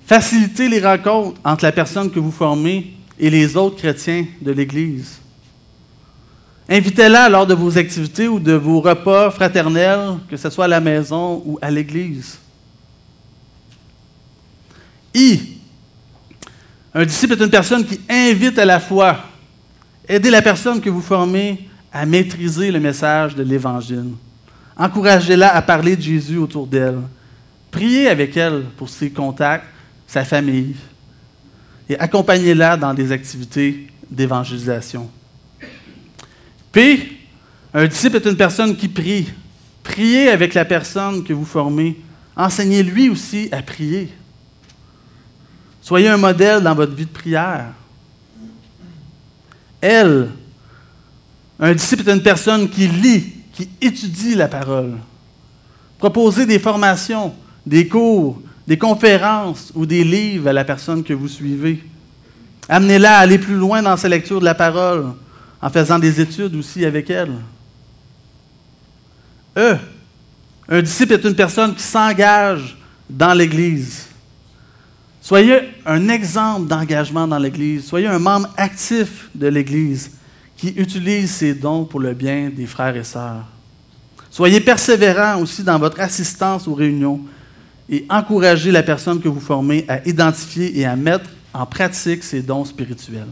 Facilitez 0.05 0.69
les 0.69 0.79
rencontres 0.79 1.41
entre 1.43 1.63
la 1.63 1.71
personne 1.71 2.11
que 2.11 2.19
vous 2.19 2.31
formez 2.31 2.93
et 3.19 3.31
les 3.31 3.57
autres 3.57 3.77
chrétiens 3.77 4.27
de 4.39 4.51
l'Église. 4.51 5.17
Invitez-la 6.69 7.29
lors 7.29 7.47
de 7.47 7.55
vos 7.55 7.75
activités 7.75 8.27
ou 8.27 8.39
de 8.39 8.53
vos 8.53 8.79
repas 8.79 9.31
fraternels, 9.31 10.17
que 10.29 10.37
ce 10.37 10.51
soit 10.51 10.65
à 10.65 10.67
la 10.67 10.79
maison 10.79 11.41
ou 11.47 11.57
à 11.63 11.71
l'Église. 11.71 12.37
I. 15.13 15.39
Un 16.93 17.05
disciple 17.05 17.33
est 17.33 17.43
une 17.43 17.49
personne 17.49 17.85
qui 17.85 17.99
invite 18.09 18.57
à 18.57 18.65
la 18.65 18.79
foi. 18.79 19.19
Aidez 20.07 20.29
la 20.29 20.41
personne 20.41 20.81
que 20.81 20.89
vous 20.89 21.01
formez 21.01 21.69
à 21.91 22.05
maîtriser 22.05 22.71
le 22.71 22.79
message 22.79 23.35
de 23.35 23.43
l'Évangile. 23.43 24.11
Encouragez-la 24.75 25.55
à 25.55 25.61
parler 25.61 25.95
de 25.95 26.01
Jésus 26.01 26.37
autour 26.37 26.65
d'elle. 26.65 26.99
Priez 27.69 28.07
avec 28.07 28.35
elle 28.37 28.63
pour 28.77 28.89
ses 28.89 29.11
contacts, 29.11 29.65
sa 30.07 30.23
famille. 30.23 30.75
Et 31.87 31.99
accompagnez-la 31.99 32.77
dans 32.77 32.93
des 32.93 33.11
activités 33.11 33.87
d'évangélisation. 34.09 35.09
P. 36.71 37.17
Un 37.73 37.85
disciple 37.85 38.15
est 38.15 38.25
une 38.25 38.37
personne 38.37 38.75
qui 38.75 38.87
prie. 38.87 39.27
Priez 39.83 40.29
avec 40.29 40.53
la 40.53 40.65
personne 40.65 41.23
que 41.23 41.33
vous 41.33 41.45
formez. 41.45 41.99
Enseignez-lui 42.35 43.09
aussi 43.09 43.49
à 43.51 43.61
prier. 43.61 44.09
Soyez 45.89 46.07
un 46.07 46.17
modèle 46.17 46.61
dans 46.61 46.75
votre 46.75 46.93
vie 46.93 47.07
de 47.07 47.09
prière. 47.09 47.73
Elle, 49.81 50.29
un 51.59 51.73
disciple 51.73 52.07
est 52.07 52.13
une 52.13 52.21
personne 52.21 52.69
qui 52.69 52.87
lit 52.87 53.33
qui 53.51 53.67
étudie 53.81 54.35
la 54.35 54.47
parole. 54.47 54.99
Proposez 55.97 56.45
des 56.45 56.59
formations, 56.59 57.33
des 57.65 57.87
cours, 57.87 58.39
des 58.67 58.77
conférences 58.77 59.71
ou 59.73 59.87
des 59.87 60.03
livres 60.03 60.49
à 60.49 60.53
la 60.53 60.63
personne 60.63 61.03
que 61.03 61.13
vous 61.13 61.27
suivez. 61.27 61.83
Amenez-la 62.67 63.17
à 63.17 63.21
aller 63.21 63.39
plus 63.39 63.55
loin 63.55 63.81
dans 63.81 63.97
sa 63.97 64.09
lecture 64.09 64.39
de 64.39 64.45
la 64.45 64.53
parole, 64.53 65.07
en 65.59 65.69
faisant 65.71 65.97
des 65.97 66.21
études 66.21 66.53
aussi 66.55 66.85
avec 66.85 67.09
elle. 67.09 67.33
E. 69.57 69.75
Un 70.69 70.83
disciple 70.83 71.13
est 71.13 71.25
une 71.25 71.35
personne 71.35 71.73
qui 71.73 71.81
s'engage 71.81 72.77
dans 73.09 73.33
l'Église. 73.33 74.08
Soyez 75.29 75.59
un 75.85 76.09
exemple 76.09 76.67
d'engagement 76.67 77.27
dans 77.27 77.37
l'Église. 77.37 77.85
Soyez 77.85 78.07
un 78.07 78.17
membre 78.17 78.49
actif 78.57 79.29
de 79.35 79.45
l'Église 79.45 80.09
qui 80.57 80.69
utilise 80.69 81.29
ses 81.29 81.53
dons 81.53 81.85
pour 81.85 81.99
le 81.99 82.15
bien 82.15 82.49
des 82.49 82.65
frères 82.65 82.95
et 82.95 83.03
sœurs. 83.03 83.45
Soyez 84.31 84.59
persévérants 84.59 85.39
aussi 85.39 85.63
dans 85.63 85.77
votre 85.77 85.99
assistance 85.99 86.67
aux 86.67 86.73
réunions 86.73 87.21
et 87.87 88.07
encouragez 88.09 88.71
la 88.71 88.81
personne 88.81 89.21
que 89.21 89.27
vous 89.27 89.39
formez 89.39 89.85
à 89.87 90.03
identifier 90.07 90.79
et 90.79 90.83
à 90.87 90.95
mettre 90.95 91.29
en 91.53 91.67
pratique 91.67 92.23
ses 92.23 92.41
dons 92.41 92.65
spirituels. 92.65 93.29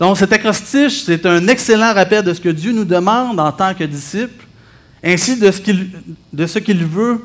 Donc 0.00 0.16
cet 0.16 0.32
acrostiche, 0.32 1.02
c'est 1.02 1.26
un 1.26 1.46
excellent 1.48 1.92
rappel 1.92 2.24
de 2.24 2.32
ce 2.32 2.40
que 2.40 2.48
Dieu 2.48 2.72
nous 2.72 2.86
demande 2.86 3.38
en 3.38 3.52
tant 3.52 3.74
que 3.74 3.84
disciples, 3.84 4.46
ainsi 5.04 5.38
de 5.38 5.50
ce 5.50 6.58
qu'il 6.60 6.86
veut 6.86 7.20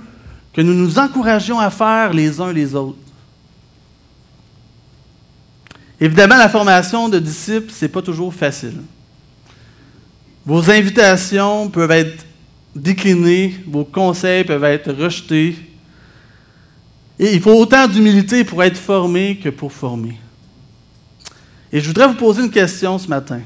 que 0.53 0.61
nous 0.61 0.73
nous 0.73 0.99
encouragions 0.99 1.59
à 1.59 1.69
faire 1.69 2.13
les 2.13 2.39
uns 2.39 2.53
les 2.53 2.75
autres. 2.75 2.97
Évidemment, 5.99 6.37
la 6.37 6.49
formation 6.49 7.09
de 7.09 7.17
disciples, 7.17 7.71
ce 7.71 7.85
n'est 7.85 7.89
pas 7.89 8.01
toujours 8.01 8.33
facile. 8.33 8.81
Vos 10.45 10.69
invitations 10.69 11.69
peuvent 11.69 11.91
être 11.91 12.25
déclinées, 12.75 13.55
vos 13.67 13.85
conseils 13.85 14.43
peuvent 14.43 14.63
être 14.65 14.91
rejetés. 14.91 15.55
Et 17.17 17.33
il 17.33 17.41
faut 17.41 17.53
autant 17.53 17.87
d'humilité 17.87 18.43
pour 18.43 18.61
être 18.63 18.77
formé 18.77 19.37
que 19.37 19.49
pour 19.49 19.71
former. 19.71 20.17
Et 21.71 21.79
je 21.79 21.87
voudrais 21.87 22.07
vous 22.07 22.15
poser 22.15 22.43
une 22.43 22.51
question 22.51 22.97
ce 22.99 23.07
matin. 23.07 23.41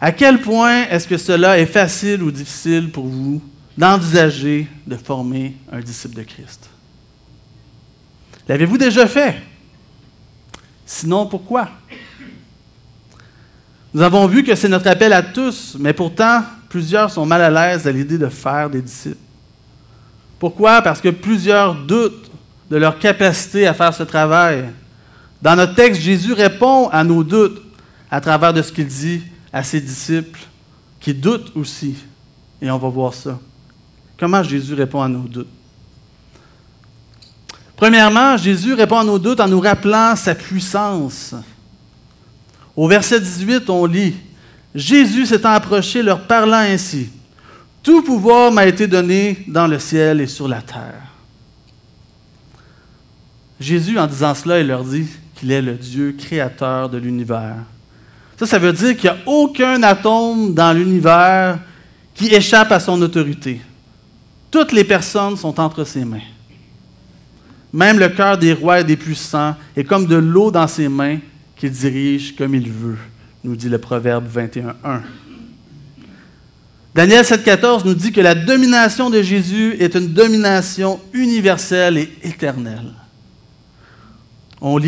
À 0.00 0.12
quel 0.12 0.40
point 0.40 0.84
est-ce 0.84 1.06
que 1.06 1.16
cela 1.16 1.58
est 1.58 1.66
facile 1.66 2.22
ou 2.22 2.30
difficile 2.30 2.90
pour 2.90 3.06
vous? 3.06 3.40
D'envisager 3.78 4.66
de 4.88 4.96
former 4.96 5.56
un 5.70 5.78
disciple 5.80 6.16
de 6.16 6.24
Christ? 6.24 6.68
L'avez-vous 8.48 8.76
déjà 8.76 9.06
fait? 9.06 9.36
Sinon, 10.84 11.26
pourquoi? 11.26 11.68
Nous 13.94 14.02
avons 14.02 14.26
vu 14.26 14.42
que 14.42 14.56
c'est 14.56 14.68
notre 14.68 14.88
appel 14.88 15.12
à 15.12 15.22
tous, 15.22 15.76
mais 15.78 15.92
pourtant, 15.92 16.42
plusieurs 16.68 17.10
sont 17.10 17.24
mal 17.24 17.40
à 17.40 17.50
l'aise 17.50 17.86
à 17.86 17.92
l'idée 17.92 18.18
de 18.18 18.28
faire 18.28 18.68
des 18.68 18.82
disciples. 18.82 19.16
Pourquoi? 20.40 20.82
Parce 20.82 21.00
que 21.00 21.10
plusieurs 21.10 21.76
doutent 21.76 22.32
de 22.68 22.76
leur 22.76 22.98
capacité 22.98 23.68
à 23.68 23.74
faire 23.74 23.94
ce 23.94 24.02
travail. 24.02 24.70
Dans 25.40 25.54
notre 25.54 25.76
texte, 25.76 26.00
Jésus 26.00 26.32
répond 26.32 26.88
à 26.88 27.04
nos 27.04 27.22
doutes 27.22 27.62
à 28.10 28.20
travers 28.20 28.52
de 28.52 28.60
ce 28.60 28.72
qu'il 28.72 28.88
dit 28.88 29.22
à 29.52 29.62
ses 29.62 29.80
disciples, 29.80 30.40
qui 30.98 31.14
doutent 31.14 31.52
aussi. 31.54 31.94
Et 32.60 32.70
on 32.72 32.78
va 32.78 32.88
voir 32.88 33.14
ça. 33.14 33.38
Comment 34.18 34.42
Jésus 34.42 34.74
répond 34.74 35.00
à 35.00 35.08
nos 35.08 35.20
doutes? 35.20 35.48
Premièrement, 37.76 38.36
Jésus 38.36 38.74
répond 38.74 38.98
à 38.98 39.04
nos 39.04 39.18
doutes 39.18 39.38
en 39.38 39.46
nous 39.46 39.60
rappelant 39.60 40.16
sa 40.16 40.34
puissance. 40.34 41.34
Au 42.74 42.88
verset 42.88 43.20
18, 43.20 43.70
on 43.70 43.86
lit 43.86 44.14
Jésus 44.74 45.26
s'étant 45.26 45.52
approché, 45.52 46.02
leur 46.02 46.26
parlant 46.26 46.58
ainsi 46.58 47.08
Tout 47.82 48.02
pouvoir 48.02 48.52
m'a 48.52 48.66
été 48.66 48.86
donné 48.86 49.44
dans 49.46 49.66
le 49.66 49.78
ciel 49.78 50.20
et 50.20 50.26
sur 50.26 50.48
la 50.48 50.60
terre. 50.60 51.02
Jésus, 53.58 53.98
en 53.98 54.06
disant 54.06 54.34
cela, 54.34 54.60
il 54.60 54.66
leur 54.66 54.84
dit 54.84 55.06
qu'il 55.34 55.50
est 55.50 55.62
le 55.62 55.74
Dieu 55.74 56.14
créateur 56.18 56.88
de 56.88 56.98
l'univers. 56.98 57.56
Ça, 58.38 58.46
ça 58.46 58.58
veut 58.58 58.72
dire 58.72 58.96
qu'il 58.96 59.10
n'y 59.10 59.16
a 59.16 59.18
aucun 59.26 59.82
atome 59.82 60.54
dans 60.54 60.72
l'univers 60.72 61.58
qui 62.14 62.26
échappe 62.34 62.70
à 62.70 62.78
son 62.78 63.00
autorité. 63.02 63.60
Toutes 64.50 64.72
les 64.72 64.84
personnes 64.84 65.36
sont 65.36 65.58
entre 65.60 65.84
ses 65.84 66.04
mains. 66.04 66.22
Même 67.72 67.98
le 67.98 68.08
cœur 68.08 68.38
des 68.38 68.54
rois 68.54 68.80
et 68.80 68.84
des 68.84 68.96
puissants 68.96 69.54
est 69.76 69.84
comme 69.84 70.06
de 70.06 70.16
l'eau 70.16 70.50
dans 70.50 70.66
ses 70.66 70.88
mains 70.88 71.18
qu'il 71.56 71.70
dirige 71.70 72.34
comme 72.34 72.54
il 72.54 72.70
veut, 72.70 72.98
nous 73.44 73.56
dit 73.56 73.68
le 73.68 73.78
Proverbe 73.78 74.26
21.1. 74.34 75.00
Daniel 76.94 77.24
7.14 77.24 77.84
nous 77.84 77.94
dit 77.94 78.10
que 78.10 78.20
la 78.20 78.34
domination 78.34 79.10
de 79.10 79.22
Jésus 79.22 79.76
est 79.78 79.94
une 79.94 80.08
domination 80.08 80.98
universelle 81.12 81.98
et 81.98 82.12
éternelle. 82.22 82.92
On 84.60 84.80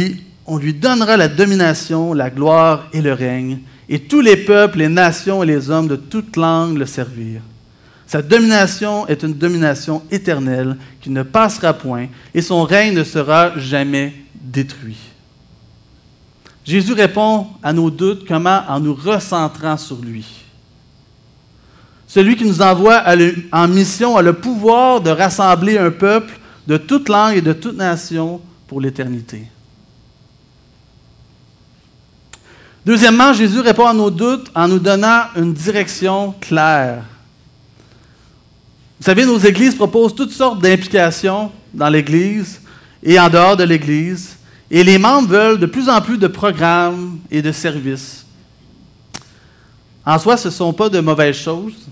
on 0.47 0.57
lui 0.57 0.75
donnera 0.75 1.17
la 1.17 1.29
domination, 1.29 2.13
la 2.13 2.31
gloire 2.31 2.89
et 2.93 3.01
le 3.01 3.13
règne, 3.13 3.61
et 3.89 4.01
tous 4.01 4.21
les 4.21 4.37
peuples, 4.37 4.79
les 4.79 4.89
nations 4.89 5.43
et 5.43 5.47
les 5.47 5.71
hommes 5.71 5.87
de 5.87 5.97
toute 5.97 6.37
langue 6.37 6.79
le 6.79 6.87
servirent. 6.87 7.43
Sa 8.11 8.23
domination 8.23 9.07
est 9.07 9.23
une 9.23 9.35
domination 9.35 10.03
éternelle 10.11 10.77
qui 11.01 11.11
ne 11.11 11.23
passera 11.23 11.73
point, 11.73 12.09
et 12.35 12.43
son 12.43 12.65
règne 12.65 12.93
ne 12.93 13.05
sera 13.05 13.57
jamais 13.57 14.13
détruit. 14.35 14.99
Jésus 16.65 16.93
répond 16.93 17.47
à 17.63 17.73
nos 17.73 17.89
doutes 17.89 18.27
comment 18.27 18.65
en 18.67 18.81
nous 18.81 18.97
recentrant 18.97 19.77
sur 19.77 19.99
lui. 19.99 20.27
Celui 22.09 22.35
qui 22.35 22.45
nous 22.45 22.61
envoie 22.61 23.01
en 23.53 23.69
mission 23.69 24.17
a 24.17 24.23
le 24.23 24.33
pouvoir 24.33 25.01
de 25.01 25.11
rassembler 25.11 25.79
un 25.79 25.93
peuple 25.93 26.37
de 26.67 26.79
toute 26.79 27.09
langue 27.09 27.37
et 27.37 27.43
de 27.43 27.53
toute 27.53 27.77
nation 27.77 28.41
pour 28.67 28.81
l'éternité. 28.81 29.45
Deuxièmement, 32.85 33.33
Jésus 33.33 33.61
répond 33.61 33.87
à 33.87 33.95
nos 33.95 34.11
doutes 34.11 34.51
en 34.57 34.67
nous 34.67 34.81
donnant 34.81 35.27
une 35.37 35.55
direction 35.55 36.35
claire. 36.41 37.05
Vous 39.01 39.07
savez, 39.07 39.25
nos 39.25 39.39
églises 39.39 39.75
proposent 39.75 40.15
toutes 40.15 40.31
sortes 40.31 40.61
d'implications 40.61 41.51
dans 41.73 41.89
l'Église 41.89 42.61
et 43.03 43.19
en 43.19 43.31
dehors 43.31 43.57
de 43.57 43.65
l'Église, 43.65 44.37
et 44.71 44.85
les 44.85 44.99
membres 44.99 45.29
veulent 45.29 45.59
de 45.59 45.65
plus 45.65 45.89
en 45.89 46.03
plus 46.03 46.19
de 46.19 46.27
programmes 46.27 47.19
et 47.31 47.41
de 47.41 47.51
services. 47.51 48.27
En 50.05 50.19
soi, 50.19 50.37
ce 50.37 50.49
ne 50.49 50.53
sont 50.53 50.75
pas 50.75 50.91
de 50.91 51.01
mauvaises 51.01 51.37
choses, 51.37 51.89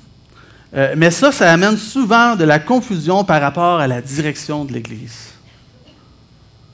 euh, 0.75 0.95
mais 0.99 1.11
ça, 1.11 1.33
ça 1.33 1.51
amène 1.51 1.79
souvent 1.79 2.37
de 2.37 2.45
la 2.45 2.59
confusion 2.59 3.25
par 3.25 3.41
rapport 3.41 3.81
à 3.81 3.87
la 3.87 4.03
direction 4.03 4.67
de 4.67 4.75
l'Église. 4.75 5.31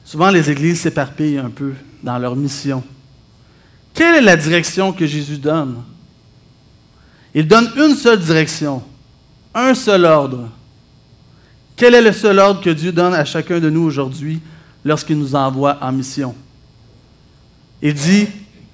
Souvent, 0.05 0.31
les 0.31 0.51
églises 0.51 0.81
s'éparpillent 0.81 1.38
un 1.38 1.51
peu 1.51 1.75
dans 2.03 2.18
leur 2.18 2.35
mission. 2.35 2.83
Quelle 3.94 4.16
est 4.16 4.20
la 4.20 4.37
direction 4.37 4.92
que 4.92 5.07
Jésus 5.07 5.38
donne? 5.38 5.81
Il 7.33 7.47
donne 7.47 7.70
une 7.77 7.94
seule 7.94 8.18
direction, 8.18 8.83
un 9.55 9.75
seul 9.75 10.05
ordre. 10.05 10.49
Quel 11.77 11.95
est 11.95 12.03
le 12.03 12.12
seul 12.12 12.38
ordre 12.38 12.61
que 12.61 12.71
Dieu 12.71 12.93
donne 12.93 13.14
à 13.14 13.25
chacun 13.25 13.61
de 13.61 13.71
nous 13.71 13.83
aujourd'hui 13.83 14.40
lorsqu'il 14.85 15.19
nous 15.19 15.35
envoie 15.35 15.79
en 15.81 15.93
mission? 15.93 16.35
Il 17.83 17.95
dit, 17.95 18.29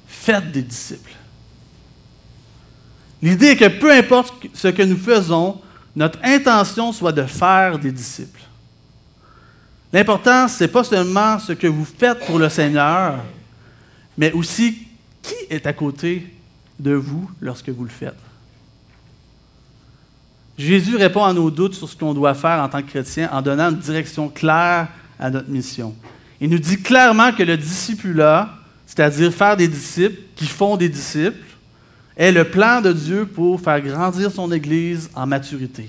faites 0.06 0.50
des 0.52 0.62
disciples. 0.62 1.12
L'idée 3.22 3.48
est 3.48 3.56
que 3.56 3.68
peu 3.68 3.92
importe 3.92 4.34
ce 4.54 4.68
que 4.68 4.82
nous 4.82 4.96
faisons, 4.96 5.60
notre 5.96 6.18
intention 6.22 6.92
soit 6.92 7.12
de 7.12 7.24
faire 7.24 7.78
des 7.78 7.92
disciples. 7.92 8.40
L'important, 9.92 10.46
ce 10.46 10.64
n'est 10.64 10.68
pas 10.68 10.84
seulement 10.84 11.38
ce 11.38 11.52
que 11.52 11.66
vous 11.66 11.84
faites 11.84 12.24
pour 12.26 12.38
le 12.38 12.48
Seigneur, 12.48 13.18
mais 14.16 14.32
aussi 14.32 14.86
qui 15.22 15.34
est 15.50 15.66
à 15.66 15.72
côté 15.72 16.32
de 16.78 16.92
vous 16.92 17.28
lorsque 17.40 17.68
vous 17.68 17.84
le 17.84 17.90
faites. 17.90 18.29
Jésus 20.60 20.96
répond 20.96 21.24
à 21.24 21.32
nos 21.32 21.50
doutes 21.50 21.74
sur 21.74 21.88
ce 21.88 21.96
qu'on 21.96 22.12
doit 22.12 22.34
faire 22.34 22.62
en 22.62 22.68
tant 22.68 22.82
que 22.82 22.88
chrétien 22.88 23.30
en 23.32 23.40
donnant 23.40 23.70
une 23.70 23.78
direction 23.78 24.28
claire 24.28 24.88
à 25.18 25.30
notre 25.30 25.48
mission. 25.48 25.94
Il 26.38 26.50
nous 26.50 26.58
dit 26.58 26.82
clairement 26.82 27.32
que 27.32 27.42
le 27.42 27.56
discipulat, 27.56 28.50
c'est-à-dire 28.86 29.32
faire 29.32 29.56
des 29.56 29.68
disciples 29.68 30.20
qui 30.36 30.46
font 30.46 30.76
des 30.76 30.90
disciples, 30.90 31.38
est 32.14 32.30
le 32.30 32.44
plan 32.44 32.82
de 32.82 32.92
Dieu 32.92 33.24
pour 33.24 33.58
faire 33.58 33.80
grandir 33.80 34.30
son 34.30 34.52
Église 34.52 35.08
en 35.14 35.26
maturité. 35.26 35.88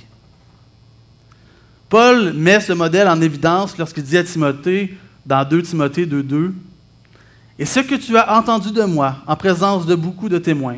Paul 1.90 2.32
met 2.32 2.62
ce 2.62 2.72
modèle 2.72 3.10
en 3.10 3.20
évidence 3.20 3.78
lorsqu'il 3.78 4.04
dit 4.04 4.18
à 4.18 4.24
Timothée, 4.24 4.96
dans 5.26 5.44
2 5.44 5.64
Timothée 5.64 6.06
2.2, 6.06 6.54
Et 7.60 7.66
ce 7.66 7.82
que 7.82 7.96
tu 7.96 8.16
as 8.16 8.38
entendu 8.38 8.72
de 8.72 8.84
moi, 8.84 9.18
en 9.28 9.36
présence 9.36 9.86
de 9.86 9.96
beaucoup 9.96 10.30
de 10.30 10.38
témoins, 10.38 10.78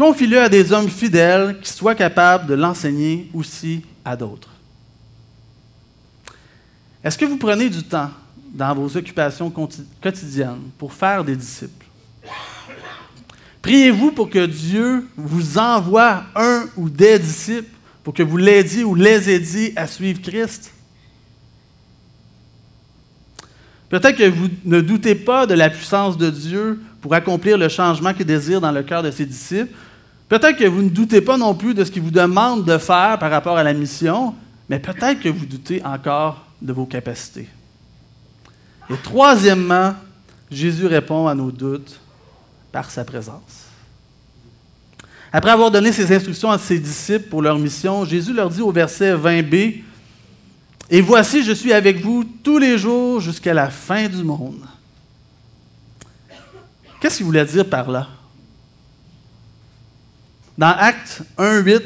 confie-le 0.00 0.40
à 0.40 0.48
des 0.48 0.72
hommes 0.72 0.88
fidèles 0.88 1.58
qui 1.60 1.70
soient 1.70 1.94
capables 1.94 2.46
de 2.46 2.54
l'enseigner 2.54 3.30
aussi 3.34 3.82
à 4.02 4.16
d'autres. 4.16 4.48
Est-ce 7.04 7.18
que 7.18 7.26
vous 7.26 7.36
prenez 7.36 7.68
du 7.68 7.82
temps 7.82 8.10
dans 8.54 8.74
vos 8.74 8.96
occupations 8.96 9.52
quotidiennes 10.00 10.70
pour 10.78 10.94
faire 10.94 11.22
des 11.22 11.36
disciples? 11.36 11.84
Priez-vous 13.60 14.12
pour 14.12 14.30
que 14.30 14.46
Dieu 14.46 15.06
vous 15.18 15.58
envoie 15.58 16.22
un 16.34 16.64
ou 16.78 16.88
des 16.88 17.18
disciples 17.18 17.68
pour 18.02 18.14
que 18.14 18.22
vous 18.22 18.38
l'aidiez 18.38 18.84
ou 18.84 18.94
les 18.94 19.28
aidiez 19.28 19.74
à 19.76 19.86
suivre 19.86 20.22
Christ? 20.22 20.72
Peut-être 23.90 24.16
que 24.16 24.30
vous 24.30 24.48
ne 24.64 24.80
doutez 24.80 25.14
pas 25.14 25.46
de 25.46 25.52
la 25.52 25.68
puissance 25.68 26.16
de 26.16 26.30
Dieu 26.30 26.80
pour 27.02 27.12
accomplir 27.12 27.58
le 27.58 27.68
changement 27.68 28.14
qu'il 28.14 28.24
désire 28.24 28.62
dans 28.62 28.72
le 28.72 28.82
cœur 28.82 29.02
de 29.02 29.10
ses 29.10 29.26
disciples. 29.26 29.74
Peut-être 30.30 30.58
que 30.58 30.64
vous 30.64 30.82
ne 30.82 30.88
doutez 30.88 31.20
pas 31.20 31.36
non 31.36 31.56
plus 31.56 31.74
de 31.74 31.82
ce 31.84 31.90
qu'il 31.90 32.02
vous 32.02 32.12
demande 32.12 32.64
de 32.64 32.78
faire 32.78 33.18
par 33.18 33.32
rapport 33.32 33.58
à 33.58 33.64
la 33.64 33.72
mission, 33.72 34.32
mais 34.68 34.78
peut-être 34.78 35.18
que 35.18 35.28
vous 35.28 35.44
doutez 35.44 35.84
encore 35.84 36.46
de 36.62 36.72
vos 36.72 36.86
capacités. 36.86 37.48
Et 38.88 38.94
troisièmement, 39.02 39.92
Jésus 40.48 40.86
répond 40.86 41.26
à 41.26 41.34
nos 41.34 41.50
doutes 41.50 41.98
par 42.70 42.92
sa 42.92 43.04
présence. 43.04 43.66
Après 45.32 45.50
avoir 45.50 45.72
donné 45.72 45.90
ses 45.90 46.14
instructions 46.14 46.52
à 46.52 46.58
ses 46.58 46.78
disciples 46.78 47.28
pour 47.28 47.42
leur 47.42 47.58
mission, 47.58 48.04
Jésus 48.04 48.32
leur 48.32 48.50
dit 48.50 48.62
au 48.62 48.70
verset 48.70 49.16
20b, 49.16 49.82
Et 50.90 51.00
voici, 51.00 51.42
je 51.42 51.52
suis 51.52 51.72
avec 51.72 52.00
vous 52.00 52.22
tous 52.22 52.58
les 52.58 52.78
jours 52.78 53.18
jusqu'à 53.18 53.52
la 53.52 53.68
fin 53.68 54.08
du 54.08 54.22
monde. 54.22 54.62
Qu'est-ce 57.00 57.16
qu'il 57.16 57.26
voulait 57.26 57.44
dire 57.44 57.68
par 57.68 57.90
là? 57.90 58.06
Dans 60.60 60.76
Acte 60.76 61.22
1.8, 61.38 61.80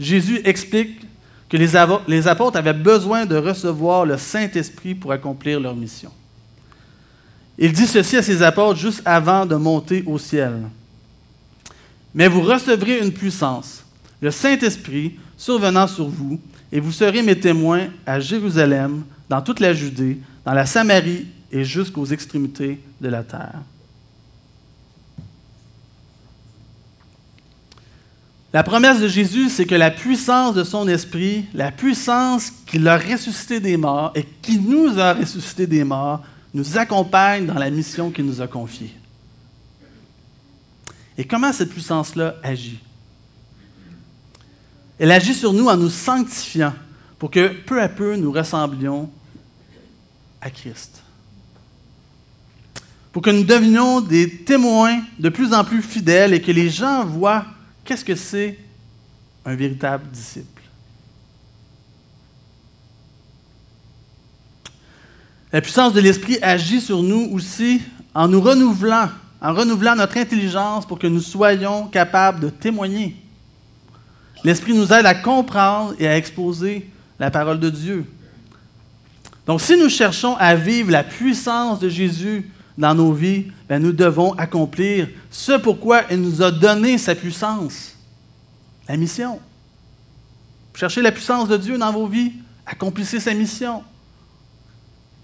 Jésus 0.00 0.40
explique 0.42 1.06
que 1.48 1.56
les, 1.56 1.70
les 2.08 2.26
apôtres 2.26 2.56
avaient 2.56 2.72
besoin 2.72 3.24
de 3.24 3.36
recevoir 3.36 4.04
le 4.04 4.18
Saint-Esprit 4.18 4.96
pour 4.96 5.12
accomplir 5.12 5.60
leur 5.60 5.76
mission. 5.76 6.10
Il 7.56 7.72
dit 7.72 7.86
ceci 7.86 8.16
à 8.16 8.22
ses 8.22 8.42
apôtres 8.42 8.80
juste 8.80 9.00
avant 9.04 9.46
de 9.46 9.54
monter 9.54 10.02
au 10.08 10.18
ciel. 10.18 10.54
Mais 12.12 12.26
vous 12.26 12.40
recevrez 12.40 12.98
une 12.98 13.12
puissance, 13.12 13.84
le 14.20 14.32
Saint-Esprit 14.32 15.16
survenant 15.36 15.86
sur 15.86 16.08
vous, 16.08 16.40
et 16.72 16.80
vous 16.80 16.90
serez 16.90 17.22
mes 17.22 17.38
témoins 17.38 17.86
à 18.04 18.18
Jérusalem, 18.18 19.04
dans 19.28 19.40
toute 19.40 19.60
la 19.60 19.72
Judée, 19.72 20.18
dans 20.44 20.52
la 20.54 20.66
Samarie 20.66 21.28
et 21.52 21.62
jusqu'aux 21.62 22.06
extrémités 22.06 22.80
de 23.00 23.08
la 23.08 23.22
terre. 23.22 23.60
La 28.52 28.64
promesse 28.64 29.00
de 29.00 29.06
Jésus, 29.06 29.48
c'est 29.48 29.64
que 29.64 29.76
la 29.76 29.92
puissance 29.92 30.54
de 30.54 30.64
son 30.64 30.88
esprit, 30.88 31.44
la 31.54 31.70
puissance 31.70 32.50
qui 32.66 32.78
l'a 32.78 32.98
ressuscité 32.98 33.60
des 33.60 33.76
morts 33.76 34.10
et 34.16 34.26
qui 34.42 34.58
nous 34.58 34.98
a 34.98 35.14
ressuscité 35.14 35.68
des 35.68 35.84
morts, 35.84 36.22
nous 36.52 36.76
accompagne 36.76 37.46
dans 37.46 37.54
la 37.54 37.70
mission 37.70 38.10
qu'il 38.10 38.26
nous 38.26 38.40
a 38.40 38.48
confiée. 38.48 38.92
Et 41.16 41.24
comment 41.24 41.52
cette 41.52 41.70
puissance-là 41.70 42.34
agit? 42.42 42.80
Elle 44.98 45.12
agit 45.12 45.34
sur 45.34 45.52
nous 45.52 45.66
en 45.66 45.76
nous 45.76 45.90
sanctifiant 45.90 46.74
pour 47.20 47.30
que 47.30 47.48
peu 47.48 47.80
à 47.80 47.88
peu 47.88 48.16
nous 48.16 48.32
ressemblions 48.32 49.08
à 50.40 50.50
Christ. 50.50 51.02
Pour 53.12 53.22
que 53.22 53.30
nous 53.30 53.44
devenions 53.44 54.00
des 54.00 54.28
témoins 54.38 55.00
de 55.18 55.28
plus 55.28 55.54
en 55.54 55.64
plus 55.64 55.82
fidèles 55.82 56.34
et 56.34 56.42
que 56.42 56.50
les 56.50 56.68
gens 56.68 57.04
voient 57.04 57.46
qu'est-ce 57.84 58.04
que 58.04 58.14
c'est 58.14 58.58
un 59.44 59.54
véritable 59.54 60.08
disciple? 60.10 60.62
La 65.52 65.60
puissance 65.60 65.92
de 65.92 66.00
l'Esprit 66.00 66.38
agit 66.42 66.80
sur 66.80 67.02
nous 67.02 67.28
aussi 67.32 67.82
en 68.14 68.28
nous 68.28 68.40
renouvelant, 68.40 69.08
en 69.40 69.52
renouvelant 69.52 69.96
notre 69.96 70.16
intelligence 70.16 70.86
pour 70.86 70.98
que 70.98 71.08
nous 71.08 71.20
soyons 71.20 71.88
capables 71.88 72.40
de 72.40 72.50
témoigner. 72.50 73.16
L'Esprit 74.44 74.74
nous 74.74 74.92
aide 74.92 75.06
à 75.06 75.14
comprendre 75.14 75.94
et 75.98 76.06
à 76.06 76.16
exposer 76.16 76.88
la 77.18 77.30
parole 77.30 77.58
de 77.58 77.68
Dieu. 77.68 78.06
Donc, 79.46 79.60
si 79.60 79.76
nous 79.76 79.88
cherchons 79.88 80.36
à 80.36 80.54
vivre 80.54 80.90
la 80.92 81.02
puissance 81.02 81.80
de 81.80 81.88
Jésus 81.88 82.48
dans 82.78 82.94
nos 82.94 83.12
vies, 83.12 83.46
ben, 83.68 83.82
nous 83.82 83.92
devons 83.92 84.32
accomplir 84.34 85.08
ce 85.30 85.52
pourquoi 85.58 86.02
il 86.10 86.20
nous 86.20 86.42
a 86.42 86.50
donné 86.50 86.98
sa 86.98 87.14
puissance, 87.14 87.94
la 88.88 88.96
mission. 88.96 89.40
Cherchez 90.74 91.02
la 91.02 91.12
puissance 91.12 91.48
de 91.48 91.56
Dieu 91.56 91.76
dans 91.78 91.92
vos 91.92 92.06
vies, 92.06 92.32
accomplissez 92.64 93.20
sa 93.20 93.34
mission. 93.34 93.82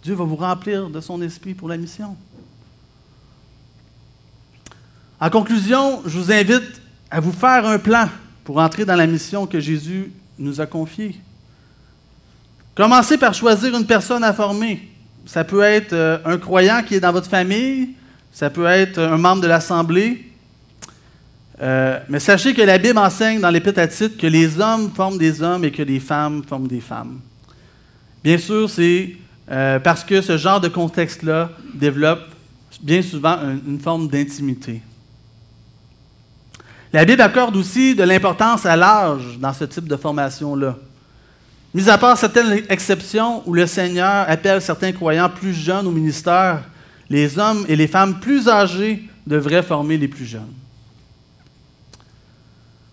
Dieu 0.02 0.14
va 0.14 0.24
vous 0.24 0.36
remplir 0.36 0.90
de 0.90 1.00
son 1.00 1.20
esprit 1.22 1.54
pour 1.54 1.68
la 1.68 1.76
mission. 1.76 2.16
En 5.18 5.30
conclusion, 5.30 6.02
je 6.04 6.18
vous 6.18 6.30
invite 6.30 6.80
à 7.10 7.20
vous 7.20 7.32
faire 7.32 7.64
un 7.66 7.78
plan 7.78 8.08
pour 8.44 8.58
entrer 8.58 8.84
dans 8.84 8.96
la 8.96 9.06
mission 9.06 9.46
que 9.46 9.58
Jésus 9.58 10.12
nous 10.38 10.60
a 10.60 10.66
confiée. 10.66 11.18
Commencez 12.74 13.16
par 13.16 13.32
choisir 13.32 13.74
une 13.74 13.86
personne 13.86 14.22
à 14.22 14.34
former. 14.34 14.95
Ça 15.26 15.42
peut 15.42 15.62
être 15.62 15.92
euh, 15.92 16.18
un 16.24 16.38
croyant 16.38 16.82
qui 16.82 16.94
est 16.94 17.00
dans 17.00 17.12
votre 17.12 17.28
famille, 17.28 17.90
ça 18.32 18.48
peut 18.48 18.66
être 18.66 18.98
un 19.00 19.18
membre 19.18 19.42
de 19.42 19.48
l'Assemblée. 19.48 20.30
Euh, 21.60 21.98
mais 22.08 22.20
sachez 22.20 22.54
que 22.54 22.62
la 22.62 22.78
Bible 22.78 22.98
enseigne 22.98 23.40
dans 23.40 23.50
l'Épître 23.50 23.80
à 23.80 23.88
titre 23.88 24.16
que 24.16 24.26
les 24.26 24.60
hommes 24.60 24.90
forment 24.94 25.18
des 25.18 25.42
hommes 25.42 25.64
et 25.64 25.72
que 25.72 25.82
les 25.82 26.00
femmes 26.00 26.42
forment 26.46 26.68
des 26.68 26.80
femmes. 26.80 27.20
Bien 28.22 28.38
sûr, 28.38 28.68
c'est 28.68 29.16
euh, 29.50 29.78
parce 29.78 30.04
que 30.04 30.20
ce 30.20 30.36
genre 30.36 30.60
de 30.60 30.68
contexte-là 30.68 31.50
développe 31.74 32.22
bien 32.82 33.02
souvent 33.02 33.38
une 33.66 33.80
forme 33.80 34.08
d'intimité. 34.08 34.82
La 36.92 37.04
Bible 37.04 37.22
accorde 37.22 37.56
aussi 37.56 37.94
de 37.94 38.02
l'importance 38.04 38.64
à 38.64 38.76
l'âge 38.76 39.38
dans 39.38 39.52
ce 39.52 39.64
type 39.64 39.88
de 39.88 39.96
formation-là. 39.96 40.76
Mis 41.76 41.90
à 41.90 41.98
part 41.98 42.16
certaines 42.16 42.62
exceptions 42.70 43.42
où 43.44 43.52
le 43.52 43.66
Seigneur 43.66 44.24
appelle 44.30 44.62
certains 44.62 44.92
croyants 44.92 45.28
plus 45.28 45.52
jeunes 45.52 45.86
au 45.86 45.90
ministère, 45.90 46.62
les 47.10 47.38
hommes 47.38 47.66
et 47.68 47.76
les 47.76 47.86
femmes 47.86 48.18
plus 48.18 48.48
âgés 48.48 49.04
devraient 49.26 49.62
former 49.62 49.98
les 49.98 50.08
plus 50.08 50.24
jeunes. 50.24 50.54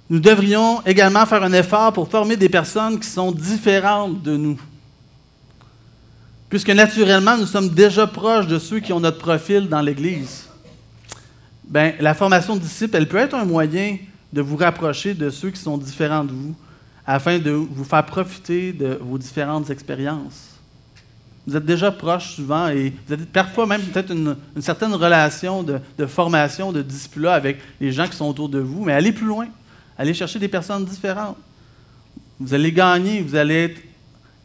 Nous 0.10 0.20
devrions 0.20 0.82
également 0.86 1.26
faire 1.26 1.44
un 1.44 1.54
effort 1.54 1.94
pour 1.94 2.10
former 2.10 2.36
des 2.36 2.50
personnes 2.50 3.00
qui 3.00 3.08
sont 3.08 3.32
différentes 3.32 4.22
de 4.22 4.36
nous. 4.36 4.60
Puisque 6.50 6.72
naturellement, 6.72 7.38
nous 7.38 7.46
sommes 7.46 7.70
déjà 7.70 8.06
proches 8.06 8.48
de 8.48 8.60
ceux 8.60 8.82
qui 8.82 8.92
ont 8.92 9.00
notre 9.00 9.20
profil 9.20 9.70
dans 9.70 9.82
l'Église. 9.82 10.44
Ben, 11.64 11.94
la 12.02 12.14
formation 12.14 12.58
de 12.58 12.60
disciples, 12.60 12.98
elle 12.98 13.08
peut 13.08 13.16
être 13.16 13.34
un 13.34 13.46
moyen 13.46 13.96
de 14.34 14.42
vous 14.42 14.58
rapprocher 14.58 15.14
de 15.14 15.30
ceux 15.30 15.52
qui 15.52 15.62
sont 15.62 15.78
différents 15.78 16.26
de 16.26 16.34
vous, 16.34 16.54
afin 17.06 17.40
de 17.40 17.52
vous 17.52 17.84
faire 17.84 18.06
profiter 18.06 18.74
de 18.74 19.00
vos 19.02 19.18
différentes 19.18 19.70
expériences. 19.70 20.54
Vous 21.46 21.58
êtes 21.58 21.66
déjà 21.66 21.92
proches 21.92 22.36
souvent 22.36 22.70
et 22.70 22.94
vous 23.06 23.14
avez 23.14 23.26
parfois 23.26 23.66
même 23.66 23.82
peut-être 23.82 24.12
une, 24.12 24.36
certaine 24.62 24.94
relation 24.94 25.62
de, 25.62 26.06
formation, 26.06 26.72
de 26.72 26.82
discipline 26.82 27.26
avec 27.26 27.60
les 27.82 27.92
gens 27.92 28.08
qui 28.08 28.16
sont 28.16 28.30
autour 28.30 28.48
de 28.48 28.60
vous, 28.60 28.86
mais 28.86 28.94
allez 28.94 29.12
plus 29.12 29.26
loin. 29.26 29.48
Allez 29.98 30.14
chercher 30.14 30.40
des 30.40 30.48
personnes 30.48 30.86
différentes. 30.86 31.38
Vous 32.40 32.54
allez 32.54 32.72
gagner, 32.72 33.22
vous 33.22 33.36
allez 33.36 33.66
être, 33.66 33.82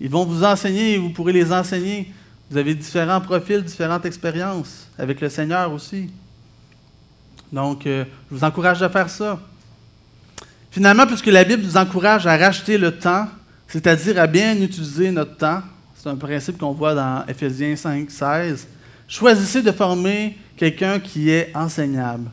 ils 0.01 0.11
vont 0.11 0.25
vous 0.25 0.45
enseigner 0.45 0.95
et 0.95 0.99
vous 0.99 1.11
pourrez 1.11 1.33
les 1.33 1.53
enseigner. 1.53 2.13
Vous 2.51 2.57
avez 2.57 2.75
différents 2.75 3.21
profils, 3.21 3.63
différentes 3.63 4.05
expériences 4.05 4.89
avec 4.99 5.21
le 5.21 5.29
Seigneur 5.29 5.73
aussi. 5.73 6.11
Donc, 7.53 7.87
euh, 7.87 8.05
je 8.31 8.37
vous 8.37 8.45
encourage 8.45 8.83
à 8.83 8.89
faire 8.89 9.09
ça. 9.09 9.39
Finalement, 10.71 11.07
puisque 11.07 11.27
la 11.27 11.45
Bible 11.45 11.63
nous 11.63 11.77
encourage 11.77 12.27
à 12.27 12.37
racheter 12.37 12.79
le 12.79 12.97
temps, 12.97 13.27
c'est-à-dire 13.67 14.21
à 14.21 14.27
bien 14.27 14.61
utiliser 14.61 15.11
notre 15.11 15.37
temps, 15.37 15.63
c'est 15.95 16.09
un 16.09 16.17
principe 16.17 16.59
qu'on 16.59 16.73
voit 16.73 16.95
dans 16.95 17.25
Ephésiens 17.27 17.75
5, 17.75 18.11
16, 18.11 18.69
choisissez 19.07 19.63
de 19.63 19.73
former 19.73 20.37
quelqu'un 20.57 21.01
qui 21.01 21.31
est 21.31 21.51
enseignable. 21.55 22.31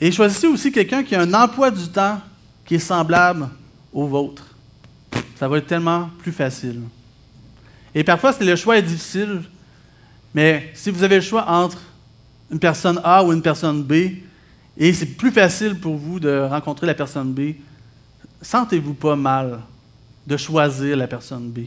Et 0.00 0.10
choisissez 0.10 0.46
aussi 0.46 0.72
quelqu'un 0.72 1.02
qui 1.02 1.14
a 1.14 1.20
un 1.20 1.34
emploi 1.34 1.70
du 1.70 1.86
temps 1.88 2.20
qui 2.64 2.76
est 2.76 2.78
semblable 2.78 3.48
au 3.92 4.06
vôtre. 4.06 4.46
Ça 5.36 5.48
va 5.48 5.58
être 5.58 5.66
tellement 5.66 6.10
plus 6.18 6.32
facile. 6.32 6.80
Et 7.94 8.04
parfois, 8.04 8.34
le 8.40 8.56
choix 8.56 8.78
est 8.78 8.82
difficile, 8.82 9.42
mais 10.34 10.70
si 10.74 10.90
vous 10.90 11.02
avez 11.02 11.16
le 11.16 11.22
choix 11.22 11.48
entre 11.48 11.78
une 12.50 12.58
personne 12.58 13.00
A 13.04 13.22
ou 13.24 13.32
une 13.32 13.42
personne 13.42 13.82
B, 13.82 13.94
et 14.76 14.92
c'est 14.92 15.06
plus 15.06 15.30
facile 15.30 15.78
pour 15.78 15.96
vous 15.96 16.20
de 16.20 16.46
rencontrer 16.48 16.86
la 16.86 16.94
personne 16.94 17.32
B, 17.32 17.54
sentez-vous 18.40 18.94
pas 18.94 19.16
mal 19.16 19.60
de 20.26 20.36
choisir 20.36 20.96
la 20.96 21.06
personne 21.06 21.50
B. 21.50 21.60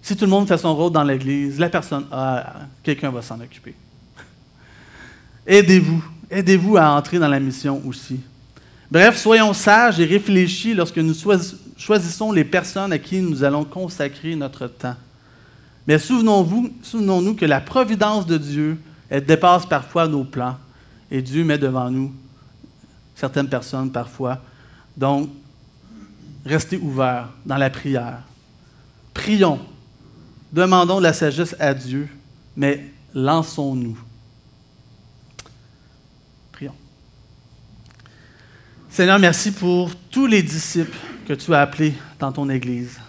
Si 0.00 0.16
tout 0.16 0.24
le 0.24 0.30
monde 0.30 0.48
fait 0.48 0.58
son 0.58 0.74
rôle 0.74 0.92
dans 0.92 1.04
l'Église, 1.04 1.58
la 1.58 1.68
personne 1.68 2.06
A, 2.10 2.66
quelqu'un 2.82 3.10
va 3.10 3.22
s'en 3.22 3.40
occuper. 3.40 3.74
Aidez-vous. 5.46 6.04
Aidez-vous 6.30 6.76
à 6.76 6.90
entrer 6.90 7.18
dans 7.18 7.28
la 7.28 7.38
mission 7.38 7.80
aussi. 7.86 8.18
Bref, 8.90 9.16
soyons 9.16 9.52
sages 9.52 10.00
et 10.00 10.04
réfléchis 10.04 10.74
lorsque 10.74 10.98
nous 10.98 11.14
choisissons 11.76 12.32
les 12.32 12.44
personnes 12.44 12.92
à 12.92 12.98
qui 12.98 13.20
nous 13.20 13.44
allons 13.44 13.64
consacrer 13.64 14.34
notre 14.34 14.66
temps. 14.66 14.96
Mais 15.86 15.98
souvenons-nous 15.98 16.72
souvenons 16.82 17.34
que 17.34 17.44
la 17.44 17.60
providence 17.60 18.26
de 18.26 18.38
Dieu, 18.38 18.78
dépasse 19.10 19.66
parfois 19.66 20.08
nos 20.08 20.24
plans. 20.24 20.56
Et 21.12 21.20
Dieu 21.22 21.44
met 21.44 21.58
devant 21.58 21.90
nous 21.90 22.10
certaines 23.14 23.48
personnes 23.48 23.92
parfois. 23.92 24.38
Donc, 24.96 25.28
restez 26.44 26.78
ouverts 26.78 27.28
dans 27.46 27.58
la 27.58 27.70
prière. 27.70 28.22
Prions. 29.14 29.60
Demandons 30.50 30.98
de 30.98 31.04
la 31.04 31.12
sagesse 31.12 31.54
à 31.60 31.72
Dieu, 31.74 32.08
mais 32.56 32.90
lançons-nous. 33.14 33.98
Seigneur, 38.92 39.18
merci 39.18 39.52
pour 39.52 39.90
tous 40.10 40.26
les 40.26 40.42
disciples 40.42 40.98
que 41.26 41.32
tu 41.32 41.54
as 41.54 41.62
appelés 41.62 41.94
dans 42.18 42.30
ton 42.30 42.50
Église. 42.50 43.00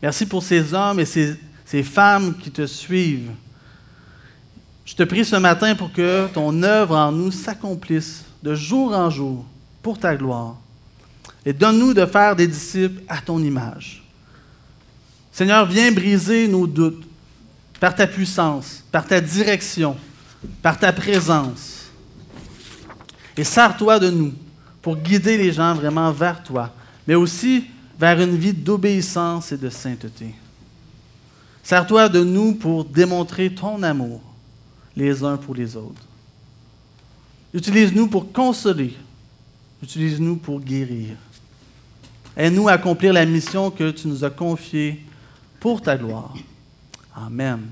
Merci 0.00 0.24
pour 0.24 0.40
ces 0.40 0.72
hommes 0.72 1.00
et 1.00 1.04
ces, 1.04 1.34
ces 1.64 1.82
femmes 1.82 2.36
qui 2.38 2.52
te 2.52 2.64
suivent. 2.64 3.32
Je 4.92 4.96
te 4.98 5.04
prie 5.04 5.24
ce 5.24 5.36
matin 5.36 5.74
pour 5.74 5.90
que 5.90 6.26
ton 6.34 6.62
œuvre 6.62 6.94
en 6.94 7.10
nous 7.10 7.32
s'accomplisse 7.32 8.26
de 8.42 8.54
jour 8.54 8.92
en 8.92 9.08
jour 9.08 9.42
pour 9.82 9.98
ta 9.98 10.14
gloire. 10.14 10.56
Et 11.46 11.54
donne-nous 11.54 11.94
de 11.94 12.04
faire 12.04 12.36
des 12.36 12.46
disciples 12.46 13.00
à 13.08 13.22
ton 13.22 13.42
image. 13.42 14.02
Seigneur, 15.32 15.64
viens 15.64 15.90
briser 15.92 16.46
nos 16.46 16.66
doutes 16.66 17.04
par 17.80 17.94
ta 17.94 18.06
puissance, 18.06 18.84
par 18.92 19.06
ta 19.06 19.18
direction, 19.18 19.96
par 20.60 20.78
ta 20.78 20.92
présence. 20.92 21.86
Et 23.34 23.44
sers-toi 23.44 23.98
de 23.98 24.10
nous 24.10 24.34
pour 24.82 24.96
guider 24.96 25.38
les 25.38 25.54
gens 25.54 25.72
vraiment 25.72 26.12
vers 26.12 26.42
toi, 26.42 26.70
mais 27.08 27.14
aussi 27.14 27.64
vers 27.98 28.20
une 28.20 28.36
vie 28.36 28.52
d'obéissance 28.52 29.52
et 29.52 29.56
de 29.56 29.70
sainteté. 29.70 30.34
Sers-toi 31.62 32.10
de 32.10 32.22
nous 32.22 32.52
pour 32.56 32.84
démontrer 32.84 33.54
ton 33.54 33.82
amour 33.82 34.20
les 34.96 35.22
uns 35.22 35.36
pour 35.36 35.54
les 35.54 35.76
autres. 35.76 36.02
Utilise-nous 37.54 38.08
pour 38.08 38.32
consoler. 38.32 38.94
Utilise-nous 39.82 40.36
pour 40.36 40.60
guérir. 40.60 41.16
Aide-nous 42.36 42.68
à 42.68 42.72
accomplir 42.72 43.12
la 43.12 43.26
mission 43.26 43.70
que 43.70 43.90
tu 43.90 44.08
nous 44.08 44.24
as 44.24 44.30
confiée 44.30 45.02
pour 45.60 45.82
ta 45.82 45.96
gloire. 45.96 46.34
Amen. 47.14 47.68